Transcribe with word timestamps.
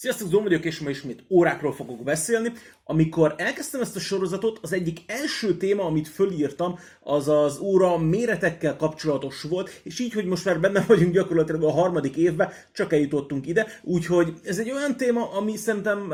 Sziasztok, 0.00 0.28
Zom 0.28 0.42
vagyok, 0.42 0.64
és 0.64 0.78
ma 0.78 0.90
ismét 0.90 1.24
órákról 1.28 1.72
fogok 1.72 2.02
beszélni. 2.02 2.52
Amikor 2.84 3.34
elkezdtem 3.36 3.80
ezt 3.80 3.96
a 3.96 4.00
sorozatot, 4.00 4.58
az 4.62 4.72
egyik 4.72 5.00
első 5.06 5.56
téma, 5.56 5.84
amit 5.84 6.08
fölírtam, 6.08 6.78
az 7.00 7.28
az 7.28 7.58
óra 7.58 7.98
méretekkel 7.98 8.76
kapcsolatos 8.76 9.42
volt, 9.42 9.80
és 9.82 9.98
így, 9.98 10.12
hogy 10.12 10.24
most 10.24 10.44
már 10.44 10.60
benne 10.60 10.84
vagyunk 10.86 11.12
gyakorlatilag 11.12 11.62
a 11.62 11.70
harmadik 11.70 12.16
évben, 12.16 12.52
csak 12.72 12.92
eljutottunk 12.92 13.46
ide, 13.46 13.66
úgyhogy 13.82 14.32
ez 14.44 14.58
egy 14.58 14.70
olyan 14.70 14.96
téma, 14.96 15.30
ami 15.30 15.56
szerintem 15.56 16.12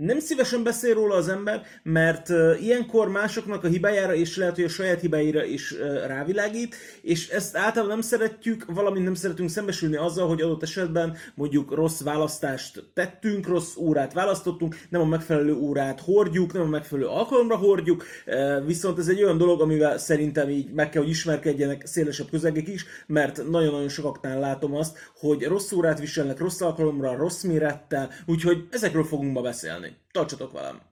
nem 0.00 0.18
szívesen 0.18 0.62
beszél 0.62 0.94
róla 0.94 1.14
az 1.14 1.28
ember, 1.28 1.62
mert 1.82 2.28
ilyenkor 2.60 3.08
másoknak 3.08 3.64
a 3.64 3.68
hibájára 3.68 4.14
és 4.14 4.36
lehet, 4.36 4.54
hogy 4.54 4.64
a 4.64 4.68
saját 4.68 5.00
hibáira 5.00 5.44
is 5.44 5.74
rávilágít, 6.06 6.74
és 7.02 7.28
ezt 7.28 7.56
általában 7.56 7.88
nem 7.88 8.00
szeretjük, 8.00 8.64
valamint 8.66 9.04
nem 9.04 9.14
szeretünk 9.14 9.50
szembesülni 9.50 9.96
azzal, 9.96 10.28
hogy 10.28 10.40
adott 10.40 10.62
esetben 10.62 11.16
mondjuk 11.34 11.74
rossz 11.74 12.00
választást 12.00 12.84
tettünk, 12.94 13.46
rossz 13.46 13.76
órát 13.76 14.12
választottunk, 14.12 14.76
nem 14.90 15.00
a 15.00 15.04
megfelelő 15.04 15.54
órát 15.54 16.00
hordjuk, 16.00 16.52
nem 16.52 16.62
a 16.62 16.66
megfelelő 16.66 17.08
alkalomra 17.08 17.56
hordjuk, 17.56 18.04
viszont 18.66 18.98
ez 18.98 19.08
egy 19.08 19.22
olyan 19.22 19.38
dolog, 19.38 19.60
amivel 19.60 19.98
szerintem 19.98 20.48
így 20.48 20.72
meg 20.72 20.88
kell, 20.88 21.02
hogy 21.02 21.10
ismerkedjenek 21.10 21.86
szélesebb 21.86 22.30
közegek 22.30 22.68
is, 22.68 22.84
mert 23.06 23.36
nagyon-nagyon 23.50 23.88
sokaknál 23.88 24.38
látom 24.38 24.74
azt, 24.74 24.98
hogy 25.18 25.42
rossz 25.42 25.72
órát 25.72 26.00
viselnek 26.00 26.38
rossz 26.38 26.60
alkalomra, 26.60 27.16
rossz 27.16 27.42
mérettel, 27.42 28.10
úgyhogy 28.26 28.66
ezekről 28.70 29.04
fogunk 29.04 29.32
ma 29.32 29.40
beszélni. 29.40 29.89
Tartsatok 30.12 30.52
velem! 30.52 30.89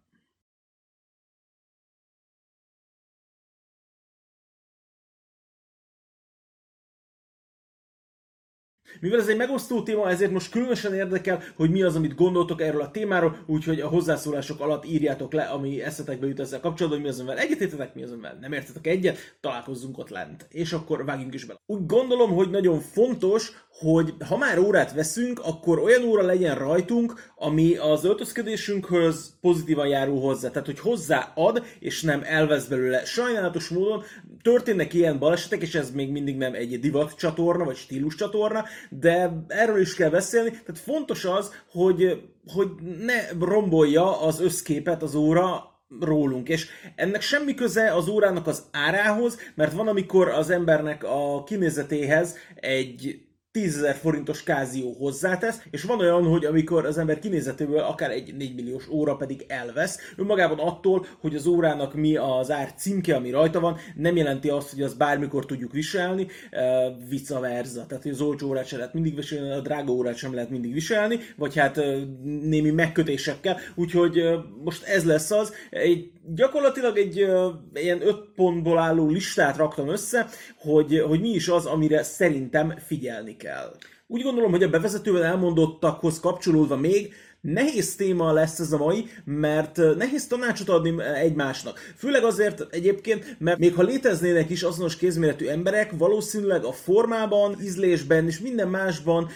Mivel 9.00 9.20
ez 9.20 9.28
egy 9.28 9.36
megosztó 9.36 9.82
téma, 9.82 10.10
ezért 10.10 10.30
most 10.30 10.50
különösen 10.50 10.94
érdekel, 10.94 11.42
hogy 11.56 11.70
mi 11.70 11.82
az, 11.82 11.96
amit 11.96 12.14
gondoltok 12.14 12.60
erről 12.60 12.80
a 12.80 12.90
témáról, 12.90 13.36
úgyhogy 13.46 13.80
a 13.80 13.88
hozzászólások 13.88 14.60
alatt 14.60 14.86
írjátok 14.86 15.32
le, 15.32 15.42
ami 15.42 15.82
eszetekbe 15.82 16.26
jut 16.26 16.40
ezzel 16.40 16.60
kapcsolatban, 16.60 17.00
hogy 17.00 17.08
mi 17.08 17.14
az, 17.14 17.20
amivel 17.20 17.38
egyetértetek, 17.38 17.94
mi 17.94 18.02
az, 18.02 18.12
amivel 18.12 18.38
nem 18.40 18.52
értetek 18.52 18.86
egyet, 18.86 19.36
találkozzunk 19.40 19.98
ott 19.98 20.08
lent. 20.08 20.46
És 20.50 20.72
akkor 20.72 21.04
vágjunk 21.04 21.34
is 21.34 21.44
bele. 21.44 21.60
Úgy 21.66 21.86
gondolom, 21.86 22.30
hogy 22.30 22.50
nagyon 22.50 22.80
fontos, 22.80 23.52
hogy 23.78 24.14
ha 24.28 24.36
már 24.36 24.58
órát 24.58 24.92
veszünk, 24.92 25.40
akkor 25.44 25.78
olyan 25.78 26.02
óra 26.02 26.22
legyen 26.22 26.54
rajtunk, 26.54 27.32
ami 27.36 27.76
az 27.76 28.04
öltözködésünkhöz 28.04 29.36
pozitívan 29.40 29.86
járul 29.86 30.20
hozzá. 30.20 30.48
Tehát, 30.48 30.66
hogy 30.66 30.80
hozzáad, 30.80 31.64
és 31.78 32.02
nem 32.02 32.22
elvesz 32.24 32.66
belőle. 32.66 33.04
Sajnálatos 33.04 33.68
módon 33.68 34.02
történnek 34.42 34.94
ilyen 34.94 35.18
balesetek, 35.18 35.62
és 35.62 35.74
ez 35.74 35.90
még 35.90 36.10
mindig 36.10 36.36
nem 36.36 36.54
egy 36.54 36.80
divat 36.80 37.14
csatorna, 37.14 37.64
vagy 37.64 37.76
stílus 37.76 38.14
csatorna, 38.14 38.64
de 38.88 39.44
erről 39.48 39.80
is 39.80 39.94
kell 39.94 40.10
beszélni. 40.10 40.50
Tehát 40.50 40.78
fontos 40.84 41.24
az, 41.24 41.52
hogy, 41.70 42.22
hogy 42.52 42.68
ne 43.00 43.46
rombolja 43.46 44.20
az 44.20 44.40
összképet 44.40 45.02
az 45.02 45.14
óra, 45.14 45.76
rólunk, 46.00 46.48
és 46.48 46.68
ennek 46.94 47.20
semmi 47.20 47.54
köze 47.54 47.94
az 47.94 48.08
órának 48.08 48.46
az 48.46 48.62
árához, 48.72 49.38
mert 49.54 49.72
van, 49.72 49.88
amikor 49.88 50.28
az 50.28 50.50
embernek 50.50 51.04
a 51.04 51.44
kinézetéhez 51.44 52.36
egy 52.54 53.27
10 53.52 53.86
forintos 54.00 54.42
kázió 54.42 54.92
hozzátesz, 54.92 55.62
és 55.70 55.82
van 55.82 55.98
olyan, 55.98 56.24
hogy 56.24 56.44
amikor 56.44 56.86
az 56.86 56.98
ember 56.98 57.18
kinézetéből 57.18 57.78
akár 57.78 58.10
egy 58.10 58.34
4 58.36 58.54
milliós 58.54 58.88
óra 58.88 59.16
pedig 59.16 59.44
elvesz, 59.48 59.98
önmagában 60.16 60.58
attól, 60.58 61.06
hogy 61.20 61.34
az 61.34 61.46
órának 61.46 61.94
mi 61.94 62.16
az 62.16 62.50
ár 62.50 62.72
címke, 62.74 63.16
ami 63.16 63.30
rajta 63.30 63.60
van, 63.60 63.76
nem 63.94 64.16
jelenti 64.16 64.48
azt, 64.48 64.70
hogy 64.70 64.82
azt 64.82 64.96
bármikor 64.96 65.46
tudjuk 65.46 65.72
viselni, 65.72 66.26
uh, 66.52 67.08
vice 67.08 67.38
versa. 67.38 67.86
Tehát, 67.86 68.02
hogy 68.02 68.12
az 68.12 68.20
olcsó 68.20 68.48
órát 68.48 68.66
sem 68.66 68.78
lehet 68.78 68.94
mindig 68.94 69.14
viselni, 69.14 69.50
a 69.50 69.60
drága 69.60 69.92
órát 69.92 70.16
sem 70.16 70.34
lehet 70.34 70.50
mindig 70.50 70.72
viselni, 70.72 71.18
vagy 71.36 71.56
hát 71.56 71.76
uh, 71.76 72.02
némi 72.42 72.70
megkötésekkel, 72.70 73.58
úgyhogy 73.74 74.20
uh, 74.20 74.34
most 74.64 74.84
ez 74.84 75.04
lesz 75.04 75.30
az. 75.30 75.52
Egy 75.70 76.10
gyakorlatilag 76.34 76.96
egy 76.98 77.22
uh, 77.22 77.54
ilyen 77.74 78.06
öt 78.06 78.28
pontból 78.34 78.78
álló 78.78 79.08
listát 79.08 79.56
raktam 79.56 79.88
össze, 79.88 80.28
hogy, 80.58 81.02
hogy 81.06 81.20
mi 81.20 81.28
is 81.28 81.48
az, 81.48 81.66
amire 81.66 82.02
szerintem 82.02 82.74
figyelni 82.86 83.36
kell. 83.38 83.76
Úgy 84.06 84.22
gondolom, 84.22 84.50
hogy 84.50 84.62
a 84.62 84.68
bevezetőben 84.68 85.22
elmondottakhoz 85.22 86.20
kapcsolódva 86.20 86.76
még 86.76 87.14
Nehéz 87.40 87.94
téma 87.94 88.32
lesz 88.32 88.58
ez 88.58 88.72
a 88.72 88.76
mai, 88.76 89.04
mert 89.24 89.76
nehéz 89.96 90.26
tanácsot 90.26 90.68
adni 90.68 90.94
egymásnak. 91.14 91.78
Főleg 91.96 92.24
azért 92.24 92.66
egyébként, 92.70 93.36
mert 93.38 93.58
még 93.58 93.74
ha 93.74 93.82
léteznének 93.82 94.50
is 94.50 94.62
azonos 94.62 94.96
kézméretű 94.96 95.46
emberek, 95.46 95.92
valószínűleg 95.98 96.64
a 96.64 96.72
formában, 96.72 97.56
ízlésben 97.62 98.26
és 98.26 98.38
minden 98.40 98.68
másban 98.68 99.28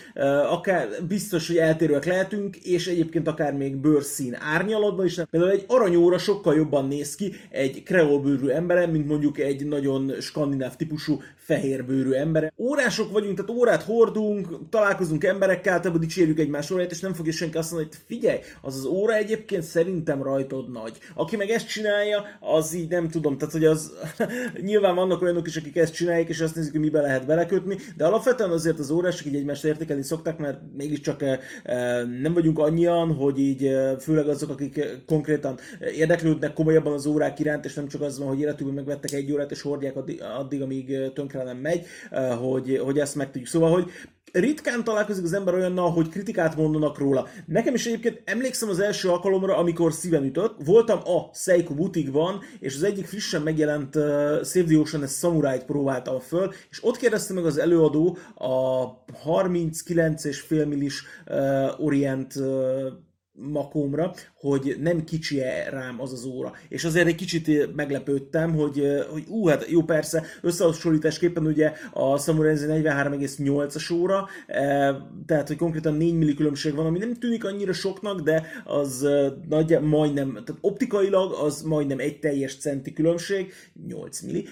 akár 0.51 0.89
biztos, 1.09 1.47
hogy 1.47 1.57
eltérőek 1.57 2.05
lehetünk, 2.05 2.57
és 2.57 2.87
egyébként 2.87 3.29
akár 3.29 3.53
még 3.53 3.77
bőrszín 3.77 4.37
árnyalatban 4.41 5.07
is. 5.07 5.21
Például 5.31 5.53
egy 5.53 5.65
aranyóra 5.67 6.19
sokkal 6.19 6.55
jobban 6.55 6.89
néz 6.89 7.15
ki 7.15 7.33
egy 7.51 7.83
kreolbőrű 7.83 8.49
emberem, 8.49 8.91
mint 8.91 9.07
mondjuk 9.07 9.39
egy 9.39 9.67
nagyon 9.67 10.13
skandináv 10.21 10.77
típusú 10.77 11.21
fehérbőrű 11.37 12.13
embere. 12.13 12.53
Órások 12.57 13.13
vagyunk, 13.13 13.37
tehát 13.37 13.61
órát 13.61 13.83
hordunk, 13.83 14.69
találkozunk 14.71 15.25
emberekkel, 15.25 15.73
általában 15.73 16.01
dicsérjük 16.01 16.39
egymás 16.39 16.71
óráját, 16.71 16.91
és 16.91 17.01
nem 17.01 17.15
fogja 17.15 17.33
senki 17.33 17.57
azt 17.57 17.71
mondani, 17.71 17.91
hogy 17.95 18.17
figyelj, 18.17 18.39
az 18.61 18.77
az 18.77 18.85
óra 18.85 19.15
egyébként 19.15 19.63
szerintem 19.63 20.23
rajtod 20.23 20.71
nagy. 20.71 20.99
Aki 21.15 21.37
meg 21.37 21.51
ezt 21.51 21.69
csinálja, 21.69 22.25
az 22.41 22.75
így 22.75 22.89
nem 22.89 23.09
tudom, 23.09 23.39
tehát 23.39 23.55
hogy 23.55 23.65
az 23.65 23.93
nyilván 24.61 24.95
vannak 24.95 25.23
olyanok 25.23 25.47
is, 25.47 25.57
akik 25.57 25.77
ezt 25.77 25.95
csinálják, 25.95 26.29
és 26.29 26.41
azt 26.41 26.55
nézik, 26.55 26.73
hogy 26.73 26.81
mibe 26.81 27.01
lehet 27.01 27.27
belekötni, 27.27 27.77
de 27.97 28.07
alapvetően 28.07 28.51
azért 28.51 28.79
az 28.79 28.91
órások 28.91 29.27
így 29.27 29.35
egymást 29.35 29.65
értékelni 29.65 30.03
szoktak, 30.03 30.39
mert 30.39 30.59
mégiscsak 30.77 31.23
e, 31.23 31.41
e, 31.63 32.05
nem 32.05 32.33
vagyunk 32.33 32.59
annyian, 32.59 33.15
hogy 33.15 33.39
így 33.39 33.65
e, 33.65 33.99
főleg 33.99 34.29
azok, 34.29 34.51
akik 34.51 34.87
konkrétan 35.07 35.59
érdeklődnek 35.97 36.53
komolyabban 36.53 36.93
az 36.93 37.07
órák 37.07 37.39
iránt, 37.39 37.65
és 37.65 37.75
nem 37.75 37.89
csak 37.89 38.01
az 38.01 38.19
van, 38.19 38.29
hogy 38.29 38.41
életükben 38.41 38.75
megvettek 38.75 39.13
egy 39.13 39.33
órát, 39.33 39.51
és 39.51 39.63
hordják 39.63 39.97
addig, 39.97 40.23
addig 40.39 40.63
amíg 40.63 41.13
tönkre 41.15 41.43
nem 41.43 41.57
megy, 41.57 41.87
hogy, 42.41 42.79
hogy 42.85 42.99
ezt 42.99 43.15
meg 43.15 43.27
tudjuk. 43.27 43.47
Szóval, 43.47 43.71
hogy 43.73 43.91
ritkán 44.33 44.85
találkozik 44.85 45.25
az 45.25 45.33
ember 45.33 45.55
olyannal, 45.55 45.91
hogy 45.91 46.09
kritikát 46.09 46.57
mondanak 46.57 46.99
róla. 46.99 47.29
Nekem 47.47 47.75
is 47.75 47.82
egyébként 47.87 48.23
emlékszem 48.25 48.69
az 48.69 48.81
első 48.81 49.09
alkalomra, 49.09 49.57
amikor 49.57 49.93
szíven 49.93 50.25
ütött. 50.25 50.57
Voltam 50.65 50.99
a 50.99 51.35
Seiko 51.35 51.75
butikban, 51.75 52.41
és 52.61 52.75
az 52.75 52.83
egyik 52.83 53.07
frissen 53.07 53.43
megjelent 53.43 53.97
uh, 53.97 54.03
Save 54.45 54.65
the 54.67 54.79
Ocean 54.79 55.07
Samurai-t 55.07 55.65
próbáltam 55.65 56.19
föl, 56.19 56.53
és 56.71 56.85
ott 56.85 56.97
kérdezte 56.97 57.35
meg 57.35 57.45
az 57.45 57.59
előadó 57.59 58.19
a 58.35 58.85
39,5 59.05 60.67
millis 60.67 61.03
uh, 61.27 61.85
Orient 61.85 62.37
uh, 62.37 62.87
makomra, 63.35 64.15
hogy 64.35 64.77
nem 64.81 65.05
kicsi 65.05 65.41
-e 65.41 65.69
rám 65.71 66.01
az 66.01 66.13
az 66.13 66.25
óra. 66.25 66.53
És 66.69 66.85
azért 66.85 67.07
egy 67.07 67.15
kicsit 67.15 67.75
meglepődtem, 67.75 68.55
hogy, 68.55 68.83
hogy 69.11 69.25
ú, 69.29 69.47
hát 69.47 69.69
jó 69.69 69.83
persze, 69.83 70.25
összehasonlításképpen 70.41 71.47
ugye 71.47 71.73
a 71.93 72.19
Samurai 72.19 72.55
43,8-as 72.57 73.93
óra, 73.93 74.29
tehát 75.27 75.49
hogy 75.49 75.57
konkrétan 75.57 75.95
4 75.95 76.15
milli 76.15 76.35
különbség 76.35 76.75
van, 76.75 76.87
ami 76.87 76.99
nem 76.99 77.15
tűnik 77.15 77.45
annyira 77.45 77.73
soknak, 77.73 78.21
de 78.21 78.47
az 78.65 79.09
nagy, 79.49 79.81
majdnem, 79.81 80.33
tehát 80.33 80.61
optikailag 80.61 81.33
az 81.33 81.63
majdnem 81.63 81.99
egy 81.99 82.19
teljes 82.19 82.57
centi 82.57 82.93
különbség, 82.93 83.53
8 83.87 84.21
milli, 84.21 84.49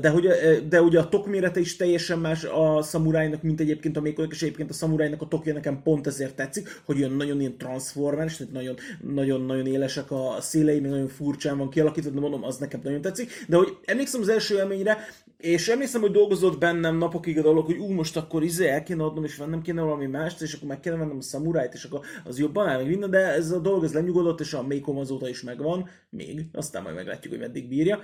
de, 0.00 0.08
hogy, 0.08 0.28
de 0.68 0.82
ugye 0.82 0.98
a 0.98 1.08
tok 1.08 1.26
mérete 1.26 1.60
is 1.60 1.76
teljesen 1.76 2.18
más 2.18 2.44
a 2.44 2.82
Samurai-nak, 2.82 3.42
mint 3.42 3.60
egyébként 3.60 3.96
a 3.96 4.00
Mékolik, 4.00 4.32
és 4.32 4.42
egyébként 4.42 4.70
a 4.70 4.74
Samurai-nak 4.74 5.22
a 5.22 5.28
tokja 5.28 5.52
nekem 5.52 5.82
pont 5.82 6.06
ezért 6.06 6.36
tetszik, 6.36 6.80
hogy 6.84 6.98
olyan 6.98 7.12
nagyon 7.12 7.40
ilyen 7.40 7.56
transformers, 7.94 8.36
tehát 8.36 8.52
nagyon 8.52 8.76
nagyon-nagyon 9.00 9.66
élesek 9.66 10.10
a 10.10 10.36
szélei, 10.40 10.80
még 10.80 10.90
nagyon 10.90 11.08
furcsán 11.08 11.58
van 11.58 11.70
kialakítva, 11.70 12.10
de 12.10 12.20
mondom, 12.20 12.44
az 12.44 12.56
nekem 12.56 12.80
nagyon 12.82 13.00
tetszik. 13.00 13.44
De 13.48 13.56
hogy 13.56 13.76
emlékszem 13.84 14.20
az 14.20 14.28
első 14.28 14.56
élményre, 14.56 14.98
és 15.38 15.68
emlékszem, 15.68 16.00
hogy 16.00 16.10
dolgozott 16.10 16.58
bennem 16.58 16.96
napokig 16.96 17.38
a 17.38 17.42
dolog, 17.42 17.66
hogy 17.66 17.78
ú, 17.78 17.92
most 17.92 18.16
akkor 18.16 18.42
izé 18.42 18.68
el 18.68 18.82
kéne 18.82 19.04
adnom, 19.04 19.24
és 19.24 19.36
vennem 19.36 19.62
kéne 19.62 19.82
valami 19.82 20.06
mást, 20.06 20.42
és 20.42 20.54
akkor 20.54 20.68
meg 20.68 20.80
kéne 20.80 20.96
vennem 20.96 21.16
a 21.16 21.22
szamurájt, 21.22 21.74
és 21.74 21.84
akkor 21.84 22.00
az 22.24 22.38
jobban 22.38 22.68
áll, 22.68 22.76
meg 22.76 22.88
minden, 22.88 23.10
de 23.10 23.18
ez 23.18 23.50
a 23.50 23.58
dolog 23.58 23.84
ez 23.84 23.92
lenyugodott, 23.92 24.40
és 24.40 24.52
a 24.52 24.62
Mékom 24.62 24.98
azóta 24.98 25.28
is 25.28 25.42
megvan, 25.42 25.88
még, 26.10 26.46
aztán 26.52 26.82
majd 26.82 26.94
meglátjuk, 26.94 27.32
hogy 27.32 27.42
meddig 27.42 27.68
bírja. 27.68 28.00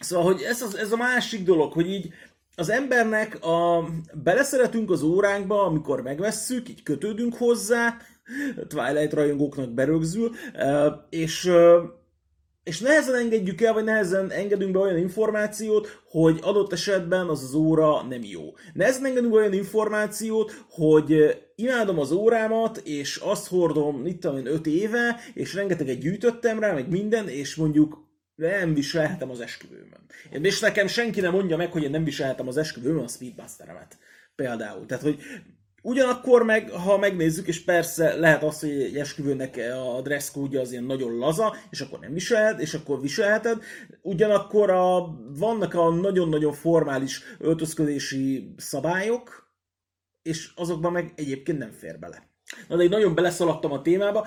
Szóval, 0.00 0.32
hogy 0.32 0.42
ez, 0.42 0.62
az, 0.62 0.76
ez 0.76 0.92
a 0.92 0.96
másik 0.96 1.44
dolog, 1.44 1.72
hogy 1.72 1.90
így 1.90 2.12
az 2.58 2.68
embernek 2.68 3.44
a, 3.44 3.88
beleszeretünk 4.22 4.90
az 4.90 5.02
óránkba, 5.02 5.64
amikor 5.64 6.02
megvesszük, 6.02 6.68
így 6.68 6.82
kötődünk 6.82 7.34
hozzá, 7.34 7.96
Twilight 8.68 9.12
rajongóknak 9.12 9.70
berögzül, 9.70 10.30
és 11.10 11.50
és 12.68 12.80
nehezen 12.80 13.14
engedjük 13.14 13.60
el, 13.60 13.72
vagy 13.72 13.84
nehezen 13.84 14.30
engedünk 14.30 14.72
be 14.72 14.78
olyan 14.78 14.98
információt, 14.98 16.02
hogy 16.04 16.38
adott 16.42 16.72
esetben 16.72 17.28
az 17.28 17.42
az 17.42 17.54
óra 17.54 18.02
nem 18.02 18.24
jó. 18.24 18.54
Nehezen 18.72 19.04
engedünk 19.04 19.34
olyan 19.34 19.52
információt, 19.52 20.64
hogy 20.68 21.38
imádom 21.54 21.98
az 21.98 22.10
órámat, 22.10 22.76
és 22.76 23.16
azt 23.16 23.48
hordom, 23.48 24.06
itt 24.06 24.20
tudom 24.20 24.46
5 24.46 24.66
éve, 24.66 25.20
és 25.34 25.54
rengeteget 25.54 25.98
gyűjtöttem 25.98 26.58
rá, 26.58 26.72
meg 26.72 26.90
minden, 26.90 27.28
és 27.28 27.54
mondjuk 27.54 28.06
nem 28.34 28.74
viselhetem 28.74 29.30
az 29.30 29.40
esküvőmön. 29.40 30.00
És 30.30 30.60
nekem 30.60 30.86
senki 30.86 31.20
nem 31.20 31.32
mondja 31.32 31.56
meg, 31.56 31.72
hogy 31.72 31.82
én 31.82 31.90
nem 31.90 32.04
viselhetem 32.04 32.48
az 32.48 32.56
esküvőmön 32.56 33.04
a 33.04 33.08
Speedbusteremet. 33.08 33.98
Például. 34.34 34.86
Tehát, 34.86 35.02
hogy 35.02 35.20
Ugyanakkor 35.82 36.42
meg, 36.42 36.70
ha 36.70 36.98
megnézzük, 36.98 37.46
és 37.46 37.64
persze 37.64 38.14
lehet 38.14 38.42
az, 38.42 38.60
hogy 38.60 38.70
egy 38.70 38.96
esküvőnek 38.96 39.56
a 39.96 40.00
dress 40.02 40.30
code 40.30 40.60
az 40.60 40.72
ilyen 40.72 40.84
nagyon 40.84 41.16
laza, 41.16 41.56
és 41.70 41.80
akkor 41.80 41.98
nem 41.98 42.12
viselhet, 42.12 42.60
és 42.60 42.74
akkor 42.74 43.00
viselheted. 43.00 43.62
Ugyanakkor 44.02 44.70
a, 44.70 45.18
vannak 45.38 45.74
a 45.74 45.90
nagyon-nagyon 45.90 46.52
formális 46.52 47.22
öltözködési 47.38 48.54
szabályok, 48.56 49.52
és 50.22 50.52
azokban 50.54 50.92
meg 50.92 51.12
egyébként 51.16 51.58
nem 51.58 51.70
fér 51.70 51.98
bele. 51.98 52.28
Na 52.68 52.76
de 52.76 52.82
én 52.82 52.88
nagyon 52.88 53.14
beleszaladtam 53.14 53.72
a 53.72 53.82
témába. 53.82 54.26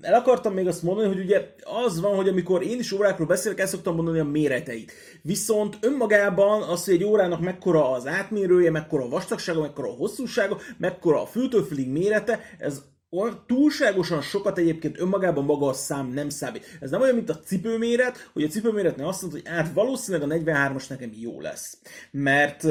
El 0.00 0.14
akartam 0.14 0.54
még 0.54 0.66
azt 0.66 0.82
mondani, 0.82 1.08
hogy 1.08 1.24
ugye 1.24 1.54
az 1.84 2.00
van, 2.00 2.14
hogy 2.14 2.28
amikor 2.28 2.62
én 2.62 2.78
is 2.78 2.92
órákról 2.92 3.26
beszélek, 3.26 3.60
el 3.60 3.66
szoktam 3.66 3.94
mondani 3.94 4.18
a 4.18 4.24
méreteit. 4.24 4.92
Viszont 5.22 5.78
önmagában 5.80 6.62
az, 6.62 6.84
hogy 6.84 6.94
egy 6.94 7.04
órának 7.04 7.40
mekkora 7.40 7.90
az 7.90 8.06
átmérője, 8.06 8.70
mekkora 8.70 9.04
a 9.04 9.08
vastagsága, 9.08 9.60
mekkora 9.60 9.88
a 9.88 9.96
hosszúsága, 9.96 10.58
mekkora 10.78 11.22
a 11.22 11.26
fültőfülig 11.26 11.88
mérete, 11.88 12.40
ez 12.58 12.82
túlságosan 13.46 14.20
sokat 14.20 14.58
egyébként 14.58 15.00
önmagában 15.00 15.44
maga 15.44 15.66
a 15.66 15.72
szám 15.72 16.12
nem 16.12 16.28
számít. 16.28 16.78
Ez 16.80 16.90
nem 16.90 17.00
olyan, 17.00 17.14
mint 17.14 17.30
a 17.30 17.38
cipőméret, 17.38 18.30
hogy 18.32 18.42
a 18.42 18.48
cipőméretnél 18.48 19.06
azt 19.06 19.22
mondod, 19.22 19.40
hogy 19.40 19.50
át 19.52 19.72
valószínűleg 19.72 20.30
a 20.30 20.34
43-as 20.34 20.88
nekem 20.88 21.10
jó 21.20 21.40
lesz. 21.40 21.78
Mert 22.10 22.64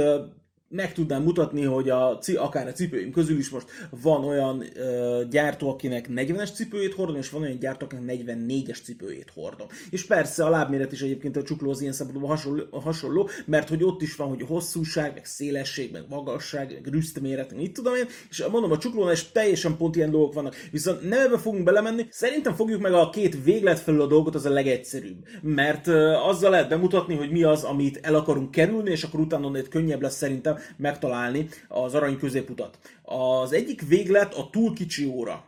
meg 0.70 0.94
tudnám 0.94 1.24
mutatni, 1.24 1.64
hogy 1.64 1.90
a, 1.90 2.20
akár 2.36 2.68
a 2.68 2.72
cipőim 2.72 3.12
közül 3.12 3.38
is 3.38 3.50
most 3.50 3.68
van 4.02 4.24
olyan 4.24 4.64
ö, 4.76 5.22
gyártó, 5.30 5.70
akinek 5.70 6.08
40-es 6.10 6.54
cipőjét 6.54 6.94
hordom, 6.94 7.16
és 7.16 7.30
van 7.30 7.42
olyan 7.42 7.60
gyártó, 7.60 7.86
akinek 7.86 8.20
44-es 8.24 8.84
cipőjét 8.84 9.32
hordom. 9.34 9.68
És 9.90 10.06
persze 10.06 10.46
a 10.46 10.50
lábméret 10.50 10.92
is 10.92 11.02
egyébként 11.02 11.38
a 11.38 11.44
csuklóhoz 11.44 11.82
ilyen 11.82 11.94
szempontból 11.94 12.30
hasonló, 12.30 12.64
hasonló, 12.72 13.30
mert 13.46 13.70
hogy 13.70 13.84
ott 13.84 14.02
is 14.02 14.16
van, 14.16 14.28
hogy 14.28 14.42
hosszúság, 14.48 15.14
meg 15.14 15.26
szélesség, 15.26 15.92
meg 15.92 16.04
magasság, 16.10 16.72
meg 16.74 16.94
rüsztméret, 16.94 17.52
meg 17.52 17.60
mit 17.60 17.74
tudom 17.74 17.96
én, 17.96 18.06
és 18.30 18.46
mondom, 18.52 18.72
a 18.72 18.78
csuklónál 18.78 19.14
is 19.14 19.32
teljesen 19.32 19.78
pont 19.78 19.96
ilyen 19.96 20.12
dolgok 20.12 20.34
vannak. 20.34 20.56
Viszont 20.72 21.10
nem 21.10 21.20
ebbe 21.20 21.38
fogunk 21.38 21.64
belemenni, 21.64 22.08
szerintem 22.10 22.54
fogjuk 22.54 22.82
meg 22.82 22.94
a 22.94 23.10
két 23.10 23.44
véglet 23.44 23.80
felül 23.80 24.02
a 24.02 24.08
dolgot, 24.08 24.36
az 24.36 24.46
a 24.46 24.50
legegyszerűbb. 24.50 25.28
Mert 25.42 25.88
ö, 25.88 26.12
azzal 26.12 26.50
lehet 26.50 26.70
bemutatni, 26.70 27.16
hogy 27.16 27.32
mi 27.32 27.44
az, 27.44 27.64
amit 27.64 28.00
el 28.02 28.16
akarunk 28.16 28.52
kerülni, 28.52 28.92
és 28.92 29.04
akkor 29.04 29.20
utána 29.20 29.52
könnyebb 29.70 30.02
lesz 30.02 30.16
szerintem 30.16 30.58
megtalálni 30.78 31.50
az 31.68 31.94
arany 31.96 32.18
középutat. 32.18 32.78
Az 33.04 33.54
egyik 33.54 33.88
véglet 33.88 34.34
a 34.34 34.50
túl 34.52 34.74
kicsi 34.74 35.06
óra. 35.06 35.48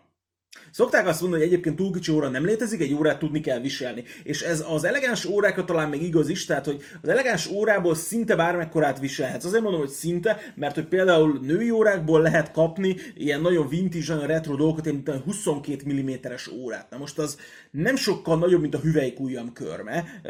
Szokták 0.72 1.08
azt 1.08 1.22
mondani, 1.22 1.42
hogy 1.42 1.52
egyébként 1.52 1.76
túl 1.76 1.92
kicsi 1.92 2.12
óra 2.12 2.30
nem 2.30 2.46
létezik, 2.46 2.82
egy 2.82 2.94
órát 2.94 3.20
tudni 3.20 3.42
kell 3.42 3.60
viselni. 3.60 4.04
És 4.24 4.42
ez 4.42 4.66
az 4.68 4.84
elegáns 4.84 5.26
órákra 5.26 5.66
talán 5.66 5.90
még 5.90 6.02
igaz 6.02 6.30
is, 6.30 6.46
tehát 6.46 6.66
hogy 6.66 6.82
az 7.02 7.10
elegáns 7.10 7.48
órából 7.48 7.96
szinte 7.96 8.36
bármekkorát 8.36 9.00
viselhetsz. 9.00 9.46
Azért 9.46 9.64
mondom, 9.64 9.80
hogy 9.80 9.90
szinte, 9.90 10.38
mert 10.56 10.76
hogy 10.76 10.86
például 10.86 11.40
női 11.42 11.70
órákból 11.70 12.22
lehet 12.22 12.52
kapni 12.52 12.96
ilyen 13.16 13.42
nagyon 13.42 13.68
vintage, 13.70 14.14
nagyon 14.14 14.28
retro 14.28 14.56
dolgokat, 14.56 14.86
mint 14.86 15.10
a 15.10 15.18
22 15.18 15.94
mm-es 15.94 16.48
órát. 16.48 16.90
Na 16.90 16.98
most 16.98 17.20
az 17.20 17.38
nem 17.72 17.96
sokkal 17.96 18.38
nagyobb, 18.38 18.62
mint 18.62 18.76
a 18.76 18.80
hüvelykujjam 18.80 19.54
körme, 19.54 20.22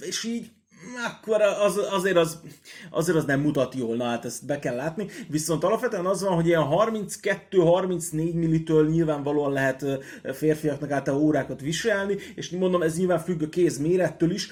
és 0.00 0.24
így 0.24 0.50
akkor 0.96 1.42
az, 1.42 1.80
azért, 1.90 2.16
az, 2.16 2.40
azért 2.90 3.18
az 3.18 3.24
nem 3.24 3.40
mutat 3.40 3.74
jól, 3.74 3.96
na 3.96 4.04
hát 4.04 4.24
ezt 4.24 4.46
be 4.46 4.58
kell 4.58 4.74
látni. 4.74 5.06
Viszont 5.28 5.64
alapvetően 5.64 6.06
az 6.06 6.22
van, 6.22 6.34
hogy 6.34 6.46
ilyen 6.46 6.66
32-34 6.70 8.10
millitől 8.34 8.88
nyilvánvalóan 8.88 9.52
lehet 9.52 9.84
férfiaknak 10.32 10.90
általában 10.90 11.26
órákat 11.26 11.60
viselni, 11.60 12.16
és 12.34 12.50
mondom, 12.50 12.82
ez 12.82 12.98
nyilván 12.98 13.18
függ 13.18 13.42
a 13.42 13.48
kéz 13.48 13.78
mérettől 13.78 14.30
is. 14.30 14.48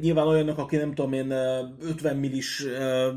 Nyilván 0.00 0.26
olyanok, 0.26 0.58
aki 0.58 0.76
nem 0.76 0.94
tudom 0.94 1.12
én 1.12 1.30
50 1.82 2.16
millis 2.16 2.64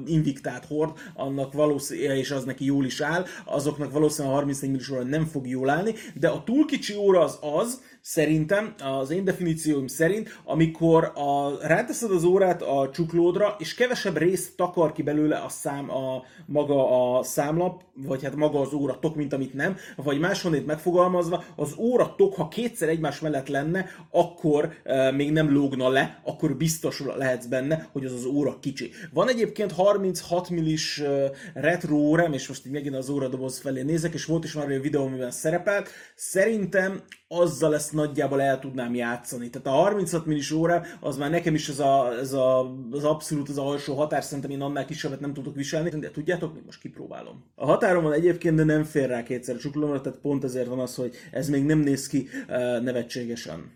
inviktát 0.05 0.65
hord, 0.65 0.97
annak 1.13 1.53
valószínűleg, 1.53 2.17
és 2.17 2.31
az 2.31 2.43
neki 2.43 2.65
jól 2.65 2.85
is 2.85 3.01
áll, 3.01 3.25
azoknak 3.45 3.91
valószínűleg 3.91 4.33
a 4.33 4.39
34 4.39 4.69
millis 4.69 4.89
óra 4.89 5.03
nem 5.03 5.25
fog 5.25 5.47
jól 5.47 5.69
állni, 5.69 5.93
de 6.13 6.27
a 6.27 6.43
túl 6.43 6.65
kicsi 6.65 6.95
óra 6.95 7.23
az 7.23 7.37
az, 7.41 7.81
szerintem, 8.01 8.73
az 8.83 9.09
én 9.09 9.23
definícióim 9.23 9.87
szerint, 9.87 10.41
amikor 10.43 11.03
a, 11.03 11.57
ráteszed 11.67 12.11
az 12.11 12.23
órát 12.23 12.61
a 12.61 12.89
csuklódra, 12.93 13.55
és 13.59 13.73
kevesebb 13.73 14.17
részt 14.17 14.55
takar 14.55 14.91
ki 14.91 15.01
belőle 15.01 15.37
a 15.37 15.49
szám, 15.49 15.91
a, 15.91 16.23
maga 16.45 17.17
a 17.17 17.23
számlap, 17.23 17.83
vagy 17.93 18.23
hát 18.23 18.35
maga 18.35 18.59
az 18.59 18.73
óra 18.73 18.99
tok, 18.99 19.15
mint 19.15 19.33
amit 19.33 19.53
nem, 19.53 19.75
vagy 19.95 20.19
máshonnét 20.19 20.65
megfogalmazva, 20.65 21.43
az 21.55 21.75
óra 21.77 22.15
tok, 22.17 22.35
ha 22.35 22.47
kétszer 22.47 22.89
egymás 22.89 23.19
mellett 23.19 23.47
lenne, 23.47 23.85
akkor 24.11 24.73
e, 24.83 25.11
még 25.11 25.31
nem 25.31 25.53
lógna 25.53 25.89
le, 25.89 26.21
akkor 26.23 26.55
biztos 26.55 27.01
lehetsz 27.17 27.45
benne, 27.45 27.89
hogy 27.91 28.05
az 28.05 28.13
az 28.13 28.25
óra 28.25 28.59
kicsi. 28.59 28.91
Van 29.13 29.29
egyébként 29.29 29.71
36 29.71 30.49
millis 30.49 30.99
e, 30.99 31.31
retro 31.53 31.95
órám, 31.95 32.33
és 32.33 32.47
most 32.47 32.65
így 32.65 32.71
megint 32.71 32.95
az 32.95 33.09
óradoboz 33.09 33.59
felé 33.59 33.81
nézek, 33.81 34.13
és 34.13 34.25
volt 34.25 34.43
is 34.43 34.53
már 34.53 34.69
egy 34.69 34.81
videó, 34.81 35.05
amiben 35.05 35.31
szerepelt. 35.31 35.89
Szerintem 36.15 37.01
azzal 37.27 37.73
ezt 37.91 38.07
nagyjából 38.07 38.41
el 38.41 38.59
tudnám 38.59 38.95
játszani. 38.95 39.49
Tehát 39.49 39.67
a 39.67 39.81
36 39.81 40.25
millis 40.25 40.51
óra, 40.51 40.83
az 40.99 41.17
már 41.17 41.29
nekem 41.29 41.53
is 41.53 41.69
ez, 41.69 41.79
a, 41.79 42.13
ez 42.19 42.33
a, 42.33 42.75
az 42.91 43.03
abszolút 43.03 43.49
az 43.49 43.57
alsó 43.57 43.95
határ, 43.95 44.23
szerintem 44.23 44.51
én 44.51 44.61
annál 44.61 44.85
kisebbet 44.85 45.19
nem 45.19 45.33
tudok 45.33 45.55
viselni, 45.55 45.89
de 45.89 46.11
tudjátok, 46.11 46.53
mi 46.53 46.59
most 46.65 46.81
kipróbálom. 46.81 47.43
A 47.55 47.65
határon 47.65 48.03
van 48.03 48.13
egyébként, 48.13 48.55
de 48.55 48.63
nem 48.63 48.83
fér 48.83 49.09
rá 49.09 49.23
kétszer 49.23 49.55
a 49.55 49.57
csuklómra, 49.57 50.01
tehát 50.01 50.19
pont 50.19 50.43
ezért 50.43 50.67
van 50.67 50.79
az, 50.79 50.95
hogy 50.95 51.15
ez 51.31 51.49
még 51.49 51.65
nem 51.65 51.79
néz 51.79 52.07
ki 52.07 52.27
uh, 52.47 52.81
nevetségesen. 52.81 53.71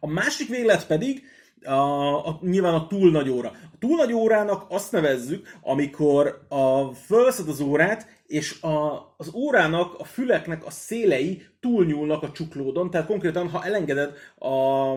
A 0.00 0.06
másik 0.06 0.48
véglet 0.48 0.86
pedig, 0.86 1.22
a, 1.64 2.28
a, 2.28 2.38
nyilván 2.42 2.74
a 2.74 2.86
túl 2.86 3.10
nagy 3.10 3.28
óra. 3.28 3.48
A 3.48 3.78
túl 3.78 3.96
nagy 3.96 4.12
órának 4.12 4.66
azt 4.68 4.92
nevezzük, 4.92 5.46
amikor 5.62 6.46
a, 6.48 6.94
fölveszed 6.94 7.48
az 7.48 7.60
órát, 7.60 8.06
és 8.26 8.60
a, 8.62 9.14
az 9.16 9.34
órának, 9.34 9.98
a 9.98 10.04
füleknek 10.04 10.66
a 10.66 10.70
szélei 10.70 11.42
túlnyúlnak 11.60 12.22
a 12.22 12.32
csuklódon, 12.32 12.90
tehát 12.90 13.06
konkrétan, 13.06 13.48
ha 13.48 13.64
elengeded 13.64 14.14
a, 14.38 14.92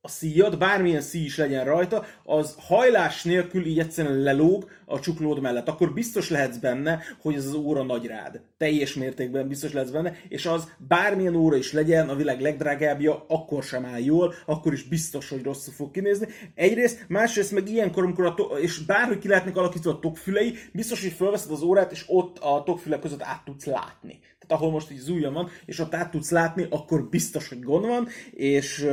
a 0.00 0.08
szíjad, 0.08 0.58
bármilyen 0.58 1.00
szíj 1.00 1.24
is 1.24 1.36
legyen 1.36 1.64
rajta, 1.64 2.04
az 2.24 2.56
hajlás 2.58 3.22
nélkül 3.22 3.64
így 3.64 3.78
egyszerűen 3.78 4.18
lelóg 4.18 4.70
a 4.92 5.00
csuklód 5.00 5.40
mellett. 5.40 5.68
Akkor 5.68 5.92
biztos 5.92 6.30
lehetsz 6.30 6.56
benne, 6.56 7.00
hogy 7.20 7.34
ez 7.34 7.46
az 7.46 7.54
óra 7.54 7.82
nagy 7.82 8.06
rád. 8.06 8.40
Teljes 8.58 8.94
mértékben 8.94 9.48
biztos 9.48 9.72
lehetsz 9.72 9.90
benne, 9.90 10.16
és 10.28 10.46
az 10.46 10.68
bármilyen 10.88 11.34
óra 11.34 11.56
is 11.56 11.72
legyen, 11.72 12.08
a 12.08 12.14
világ 12.14 12.40
legdrágábbja, 12.40 13.24
akkor 13.28 13.62
sem 13.62 13.84
áll 13.84 14.00
jól, 14.00 14.34
akkor 14.46 14.72
is 14.72 14.82
biztos, 14.82 15.28
hogy 15.28 15.42
rosszul 15.42 15.72
fog 15.72 15.90
kinézni. 15.90 16.26
Egyrészt, 16.54 17.04
másrészt 17.08 17.52
meg 17.52 17.68
ilyenkor, 17.68 18.04
amikor 18.04 18.26
a 18.26 18.34
to- 18.34 18.58
és 18.58 18.78
bárhogy 18.78 19.18
ki 19.18 19.28
lehetnek 19.28 19.56
alakítva 19.56 19.90
a 19.90 19.98
tokfülei, 19.98 20.54
biztos, 20.72 21.02
hogy 21.02 21.12
felveszed 21.12 21.50
az 21.50 21.62
órát, 21.62 21.92
és 21.92 22.04
ott 22.06 22.38
a 22.38 22.62
tokfülek 22.62 23.00
között 23.00 23.22
át 23.22 23.44
tudsz 23.44 23.64
látni 23.64 24.20
ahol 24.52 24.70
most 24.70 24.90
így 24.90 24.98
zúja 24.98 25.30
van, 25.30 25.48
és 25.66 25.78
ott 25.78 25.94
át 25.94 26.10
tudsz 26.10 26.30
látni, 26.30 26.66
akkor 26.70 27.08
biztos, 27.08 27.48
hogy 27.48 27.62
gond 27.62 27.86
van, 27.86 28.08
és, 28.30 28.86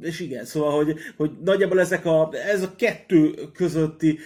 és 0.00 0.20
igen, 0.20 0.44
szóval, 0.44 0.70
hogy, 0.84 0.94
hogy 1.16 1.30
nagyjából 1.44 1.80
ezek 1.80 2.04
a, 2.06 2.30
ez 2.32 2.62
a 2.62 2.74
kettő 2.76 3.34
közötti 3.52 4.18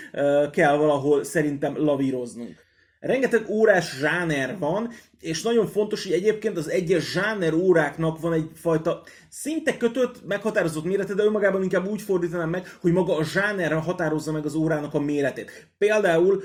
kell 0.52 0.76
valahol 0.76 1.13
szerintem 1.23 1.76
lavíroznunk. 1.76 2.62
Rengeteg 3.00 3.49
órás 3.49 3.97
zsáner 3.99 4.59
van, 4.59 4.90
és 5.21 5.42
nagyon 5.42 5.66
fontos, 5.66 6.02
hogy 6.02 6.12
egyébként 6.12 6.56
az 6.56 6.71
egyes 6.71 7.11
zsáner 7.12 7.54
óráknak 7.54 8.21
van 8.21 8.33
egyfajta 8.33 9.02
szinte 9.28 9.76
kötött, 9.76 10.26
meghatározott 10.26 10.85
mérete, 10.85 11.14
de 11.14 11.25
önmagában 11.25 11.62
inkább 11.62 11.88
úgy 11.88 12.02
fordítanám 12.02 12.50
meg, 12.50 12.66
hogy 12.80 12.92
maga 12.92 13.16
a 13.16 13.25
zsánerre 13.25 13.75
határozza 13.75 14.33
meg 14.33 14.44
az 14.44 14.54
órának 14.54 14.94
a 14.94 15.00
méretét. 15.00 15.68
Például 15.78 16.42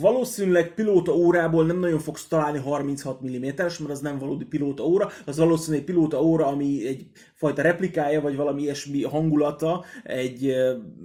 valószínűleg 0.00 0.74
pilóta 0.74 1.16
órából 1.16 1.66
nem 1.66 1.78
nagyon 1.78 1.98
fogsz 1.98 2.26
találni 2.26 2.58
36 2.58 3.20
mm-es, 3.22 3.78
mert 3.78 3.90
az 3.90 4.00
nem 4.00 4.18
valódi 4.18 4.44
pilóta 4.44 4.84
óra, 4.84 5.10
az 5.24 5.36
valószínűleg 5.36 5.80
egy 5.80 5.94
pilóta 5.94 6.22
óra, 6.22 6.46
ami 6.46 6.86
egy 6.86 7.06
fajta 7.36 7.62
replikája, 7.62 8.20
vagy 8.20 8.36
valami 8.36 8.62
ilyesmi 8.62 9.02
hangulata, 9.02 9.84
egy, 10.02 10.48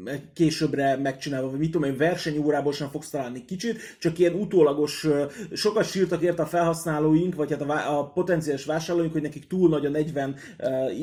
egy 0.05 0.21
későbbre 0.33 0.97
megcsinálva, 0.97 1.50
vagy 1.50 1.59
mit 1.59 1.71
tudom 1.71 1.89
én, 1.89 1.97
versenyórából 1.97 2.73
sem 2.73 2.89
fogsz 2.89 3.09
találni 3.09 3.45
kicsit, 3.45 3.79
csak 4.00 4.19
ilyen 4.19 4.33
utólagos, 4.33 5.07
sokat 5.53 5.89
sírtak 5.89 6.21
érte 6.21 6.41
a 6.41 6.45
felhasználóink, 6.45 7.35
vagy 7.35 7.51
hát 7.51 7.61
a, 7.61 8.00
a 8.00 8.11
potenciális 8.11 8.65
vásárlóink, 8.65 9.11
hogy 9.11 9.21
nekik 9.21 9.47
túl 9.47 9.69
nagy 9.69 9.85
a 9.85 9.89
40 9.89 10.35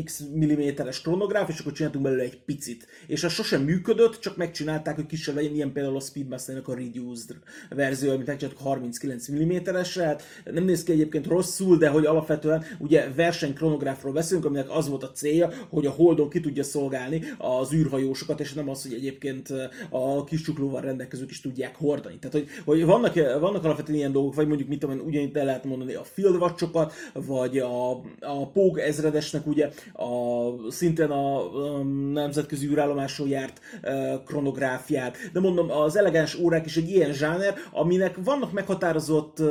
x 0.05 0.23
mm-es 0.37 1.01
kronográf, 1.01 1.49
és 1.49 1.59
akkor 1.59 1.73
csináltunk 1.73 2.05
belőle 2.05 2.23
egy 2.23 2.41
picit. 2.45 2.87
És 3.07 3.25
az 3.25 3.33
sosem 3.33 3.63
működött, 3.63 4.19
csak 4.21 4.37
megcsinálták, 4.37 4.95
hogy 4.95 5.07
kisebb 5.07 5.35
legyen, 5.35 5.55
ilyen 5.55 5.73
például 5.73 5.97
a 5.97 6.01
Speedmaster-nek 6.01 6.69
a 6.69 6.75
Reduced 6.75 7.37
verzió, 7.69 8.13
amit 8.13 8.27
megcsináltuk 8.27 8.63
30-9 8.65 9.73
mm-esre, 9.73 10.05
hát 10.05 10.23
nem 10.45 10.65
néz 10.65 10.83
ki 10.83 10.93
egyébként 10.93 11.27
rosszul, 11.27 11.77
de 11.77 11.89
hogy 11.89 12.07
alapvetően 12.07 12.65
ugye 12.79 13.11
versenykronográfról 13.15 14.13
beszélünk, 14.13 14.45
aminek 14.45 14.71
az 14.71 14.89
volt 14.89 15.03
a 15.03 15.11
célja, 15.19 15.51
hogy 15.69 15.87
a 15.87 15.91
Holdon 15.91 16.29
ki 16.29 16.41
tudja 16.41 16.63
szolgálni 16.63 17.23
az 17.39 17.73
űrhajósokat, 17.73 18.41
és 18.41 18.53
nem 18.53 18.69
az, 18.69 18.83
hogy 18.83 18.93
egyébként 18.93 19.49
a 19.91 20.25
kis 20.25 20.43
csuklóval 20.43 20.81
rendelkezők 20.81 21.31
is 21.31 21.41
tudják 21.41 21.77
hordani. 21.77 22.19
Tehát, 22.19 22.37
hogy, 22.37 22.49
hogy 22.65 22.85
vannak, 22.85 23.15
vannak 23.41 23.65
alapvetően 23.65 23.99
ilyen 23.99 24.13
dolgok, 24.13 24.35
vagy 24.35 24.47
mondjuk 24.47 24.69
mit 24.69 24.79
tudom, 24.79 25.01
ugyanitt 25.07 25.37
el 25.37 25.45
lehet 25.45 25.65
mondani 25.65 25.95
a 25.95 26.05
Field 26.05 26.37
Watch-okat, 26.37 26.93
vagy 27.13 27.59
a, 27.59 27.91
a 28.21 28.51
Pog 28.53 28.79
ezredesnek 28.79 29.47
ugye 29.47 29.71
a, 29.93 30.71
szintén 30.71 31.11
a, 31.11 31.37
a 31.77 31.83
nemzetközi 32.13 32.67
űrállomáson 32.67 33.29
járt 33.29 33.61
a 33.83 34.23
kronográfiát, 34.27 35.17
de 35.33 35.41
mondom, 35.41 35.71
az 35.71 35.97
elegáns 35.97 36.39
órák 36.39 36.67
is 36.67 36.77
egy 36.77 36.91
ilyen 36.91 37.13
zsáner, 37.13 37.55
aminek 37.73 38.19
vannak 38.25 38.53
meghatározott 38.53 39.43